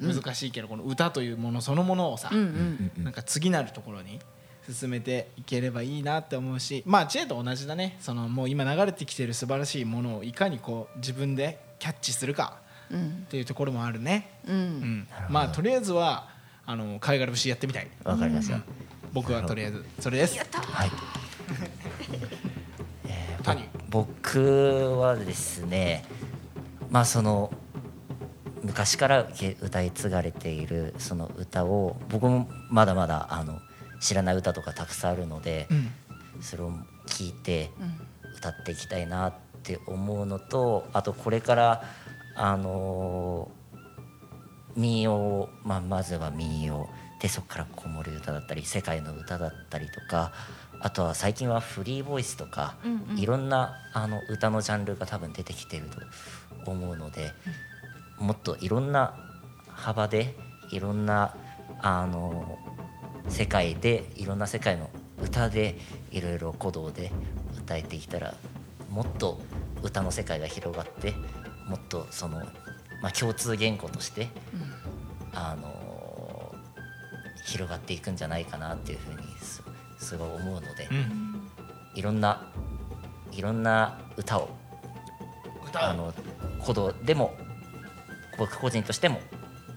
[0.00, 3.04] 難しいけど、この歌というものそのものをさ、うんうん。
[3.04, 4.18] なんか次なるところに
[4.72, 7.96] 進めていければいいなって思うしまあ知恵と同じだね。
[8.00, 12.58] そのもう今流れてきてる素晴らしいものをいかにこう自分でキャッチするか
[12.90, 14.40] うんっていうところもあるね。
[14.46, 14.52] う。
[14.52, 14.58] うん。
[14.58, 16.28] ん、まあとりあえずは
[16.66, 17.88] あの貝殻節やってみたい。
[18.04, 18.60] わかりました、
[19.12, 20.38] 僕はとりあえずそれです。
[20.38, 20.90] はい。
[23.06, 23.64] えー谷。
[23.88, 26.04] 僕はですね
[26.90, 27.52] まあその
[28.62, 29.28] 昔から
[29.62, 33.60] 歌い継がれているその歌を僕もまだまだあの
[34.00, 35.90] 知らない歌とかたくさんあるので、うん。
[36.40, 36.72] それを
[37.06, 37.70] 聞いて
[38.36, 41.84] 歌っていきたいなって思うのとあとこれから
[42.34, 43.50] あの
[44.74, 46.88] 民謡、まあ、まずは民謡
[47.20, 50.32] でそこから子守歌だったり世界の歌だったりとか
[50.80, 53.18] あとは最近はフリーボイスとか、うんうん。
[53.18, 55.90] いろんなあの歌のジャンルが多分出てきてる
[56.64, 57.32] と思うので、
[58.18, 59.14] もっといろんな
[59.68, 60.34] 幅で
[60.70, 61.36] いろんな
[61.82, 62.58] あの
[63.28, 64.90] 世界でいろんな世界の
[65.22, 65.76] 歌で
[66.10, 67.10] いろいろ鼓動で
[67.58, 68.34] 歌えていったら
[68.90, 69.40] もっと
[69.82, 71.14] 歌の世界が広がって
[71.68, 72.38] もっとその、
[73.02, 74.28] まあ、共通言語として、
[75.32, 76.54] あの
[77.46, 79.62] 広がっていくんじゃないかなっていうふうにす
[79.98, 81.48] すごい思うので、うん。
[81.94, 82.46] いろんな
[83.32, 84.48] いろんな歌を
[85.66, 85.90] 歌。
[85.90, 86.12] あの
[86.58, 87.34] 鼓動でも
[88.38, 89.20] 僕個人としても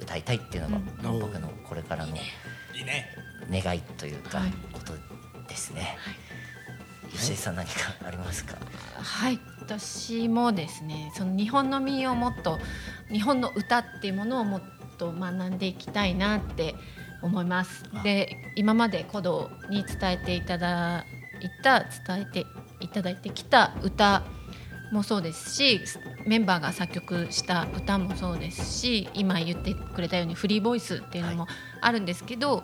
[0.01, 2.19] 歌いたいっていうのが、僕のこれからのい
[2.81, 3.05] いね
[3.53, 4.51] 願いというか、はい。
[4.73, 4.93] こと
[5.47, 5.97] ですね。
[7.11, 7.73] 吉井さん何か
[8.05, 8.57] ありますか？
[8.97, 9.39] はい。
[9.61, 12.59] 私もですねその日本の民謡をもっと
[13.09, 14.61] 日本の歌っていうものをもっ
[14.97, 16.75] と学んでいきたいなって
[17.21, 17.85] 思います。
[17.93, 18.01] あ。
[18.01, 21.05] で今まで古道に伝えていただ
[21.39, 22.45] いた伝えて
[22.81, 24.23] いただいてきた歌
[24.91, 25.79] もそうですし
[26.25, 31.47] メンバーが作曲した歌もそうですし今言ってくれたようにフリーボイスっていうのも
[31.81, 32.63] あるんですけど、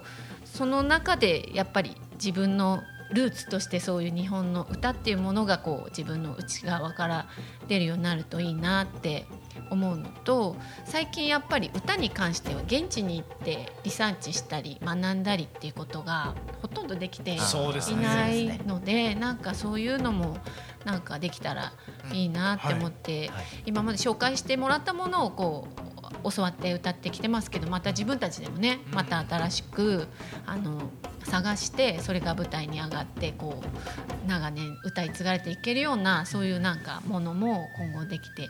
[0.53, 2.81] その中でやっぱり自分の
[3.11, 7.27] ルーツとしてそういう日本の歌っていうものがこう自分の内側から
[7.67, 9.25] 出るようになるといいなって
[9.71, 20.37] 思うのと最近やっぱり歌に関しては現地に行ってリサーチしたり学んだりっていうことがほとんどできていないのでなんかそういうのも
[20.85, 21.73] なんかできたら
[22.13, 23.45] いいなって思って、はい。
[23.65, 30.07] 今まで紹介してもらったものをこう教わって歌ってきてますけどまた自分たちでもねまた新しく
[30.45, 30.89] あの
[31.23, 38.49] 探してそれが舞台に上がってこう長年歌い継がれていけるようなそういうなんかものも今後できていっ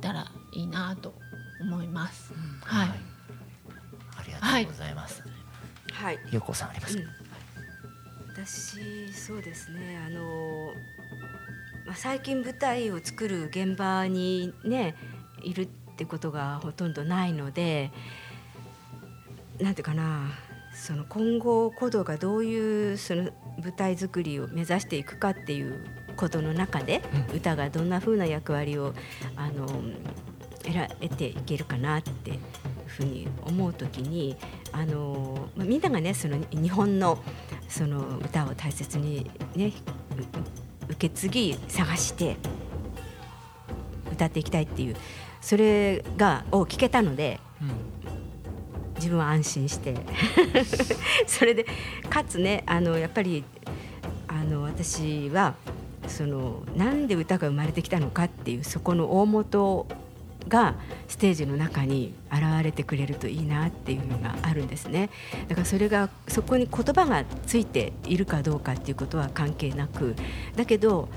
[0.00, 1.14] たらいいなと
[1.60, 2.32] 思います。
[2.62, 2.94] はい、あ
[4.26, 5.22] りがとうございます。
[5.92, 6.18] はい。
[6.30, 7.02] ゆうこさんありますか？
[8.32, 9.98] 私そうですね。
[10.06, 10.72] あの、
[11.86, 14.94] まあ、最近舞台を作る現場にね
[15.42, 15.68] いる
[15.98, 17.90] ってことがほとんどないので
[19.60, 20.30] なんていうかな
[20.72, 23.30] その今後古道がどういうその
[23.60, 25.84] 舞台作りを目指していくかっていう
[26.14, 27.02] ことの中で、
[27.34, 28.92] 歌がどんな風な役割を
[29.36, 29.66] あの
[31.00, 32.38] 得ていけるかなっていう
[32.86, 34.36] ふうに思うときに
[34.70, 37.18] あの、まあ、みんながねその日本の
[37.68, 39.72] その歌を大切にね
[40.88, 42.36] う受け継ぎ探して
[44.12, 44.96] 歌っていきたいっていう
[45.40, 47.88] それがを聞けたのでうん
[48.98, 49.94] 自分は安心して。
[51.26, 51.66] それで
[52.10, 53.44] かつねあのやっぱり
[54.26, 55.54] あの私は
[56.06, 59.86] そのなんで歌が生まれてきたのかっていうそこの大元
[60.48, 60.74] が
[61.08, 65.10] ステージの中に現れてくれるといいなっていうのがあるんですね。
[65.48, 70.14] だからそれがそこに言葉がついているかどうかっていうことは関係なく。
[70.56, 71.08] だけど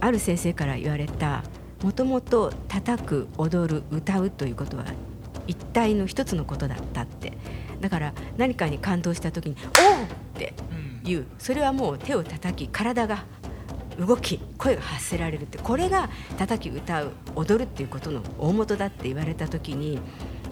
[0.00, 1.42] ある先生から言われた
[1.82, 4.84] もともと叩く踊る歌うということは
[5.46, 7.32] 一体の一つのことだったって。
[7.80, 10.06] だから何かに感動した時に「おう!」っ
[10.38, 10.54] て
[11.04, 13.24] 言うそれはもう手を叩き体が
[13.98, 19.98] 動き声が発せられるってこれが叩き歌う踊るっていうことの大元だって言われた時に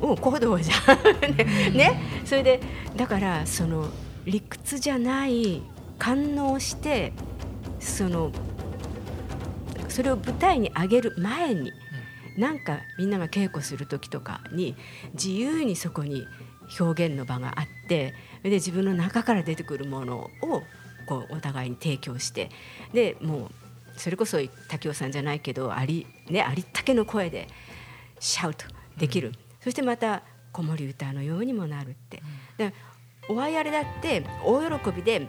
[0.01, 1.37] おう行動じゃん。
[1.37, 2.01] ね ね。
[2.25, 2.61] それで
[2.97, 3.89] だからその
[4.25, 5.63] 理屈じゃない
[5.99, 7.13] 感応して
[7.81, 8.31] その
[9.89, 11.73] それを舞台に上げる前に、
[12.37, 14.77] なんかみんなが稽古する時とかに
[15.15, 16.27] 自由にそこに
[16.79, 20.63] 表現の場があってで自分の中から出てくるものを
[21.07, 22.51] こうお互いに提供して
[22.93, 23.51] でもう
[23.97, 27.49] それこそ竹雄さんじゃないけどあり,、ね、ありったけの声で
[28.21, 28.67] シャウト
[28.99, 30.23] できる、そしてまた
[30.53, 32.23] 子守歌のようにもなるって。
[32.57, 32.73] で
[33.29, 35.27] おあやれだって大喜びで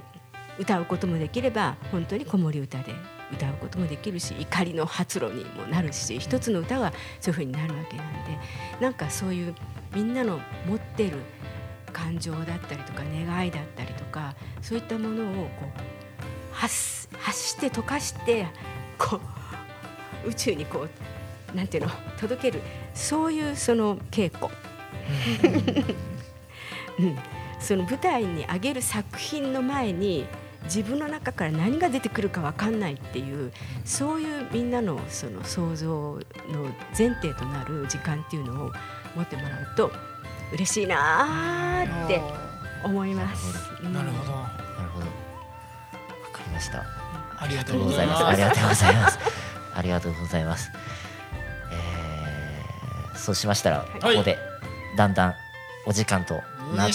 [0.59, 2.93] 歌うこともできれば本当に子守歌で
[3.31, 8.37] 歌うこともできるし怒りの発露にもなるし一つの歌がそういうふうになるわけなんで
[8.79, 9.55] なんかそういう
[9.93, 11.19] みんなの持っている
[11.91, 15.71] 感情だったりとか願いだったりとかそういったものをこう
[16.51, 18.47] 発発して溶かして
[18.97, 19.19] こ
[20.25, 20.87] う宇宙にこ
[21.53, 22.61] うなんていうの届ける
[22.93, 24.53] そういうその稽古。
[26.99, 27.17] うん、
[27.59, 30.25] その舞台に上げる作品の前に
[30.65, 33.51] 自分の中から何が出てくるか分かんないっていう
[33.85, 36.19] そういうみんなのその想像の
[36.97, 38.71] 前提となる時間っていうのを
[39.15, 39.91] 持ってもらうと
[40.53, 42.21] 嬉しいなーって
[42.83, 43.55] 思います。
[43.83, 44.47] うんなるほどな
[44.83, 45.11] るほどわ
[46.33, 46.83] かりました
[47.39, 48.25] ありがあとうございます。
[48.25, 49.19] ありがとうございます。
[49.75, 50.71] ありがとうございます。
[51.71, 54.37] えーそうしましたら、ここで
[54.95, 55.33] だんだん
[55.85, 56.35] お時間と
[56.75, 56.93] なって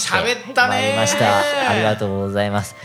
[0.55, 1.69] まいりました。
[1.69, 2.75] ありがとうございます。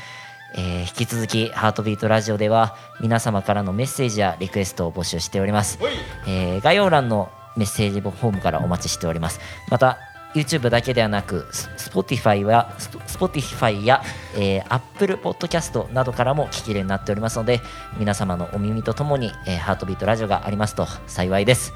[0.55, 5.79] えー引き続きハートビートラジオでは皆様からのメッセージやリクエストを募集しております。
[6.27, 9.41] えー概要欄のメッセージフォームからお待ちしております。
[9.71, 9.99] また
[10.35, 14.03] YouTube だけではなくス Spotify やス Spotify や、
[14.37, 17.61] えー Apple Podcast などからも聞けるようになっておりますので
[17.99, 21.73] 皆様のお耳とともに、えーハートビートラジオがありますと幸いです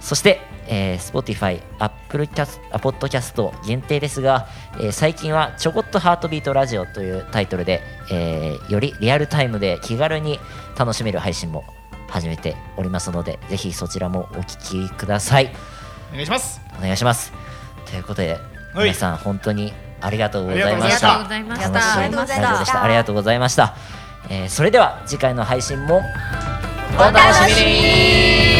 [0.00, 4.46] そして、えー Spotify、Apple キャスあ Podcast 限定ですが、
[4.78, 10.38] えー最近はちょこっとハートビートラジオというタイトルで、えーよりリアルタイムで気軽に
[10.78, 11.64] 楽しめる配信も
[12.08, 15.52] 始めておりますのでぜひそちらもお聞きください。
[16.10, 16.60] お願いします。
[16.78, 17.32] お願いします。
[17.90, 18.38] ということで
[18.74, 18.88] はい。
[18.88, 21.70] 皆さん本当にありがとうございましありがとうたございました。
[21.72, 22.82] 楽しいありがとうございましたラジオでした。
[22.84, 23.76] ありがとうございました、
[24.30, 26.02] えーそれでは次回の配信も
[26.98, 27.18] お楽
[27.50, 28.55] しみに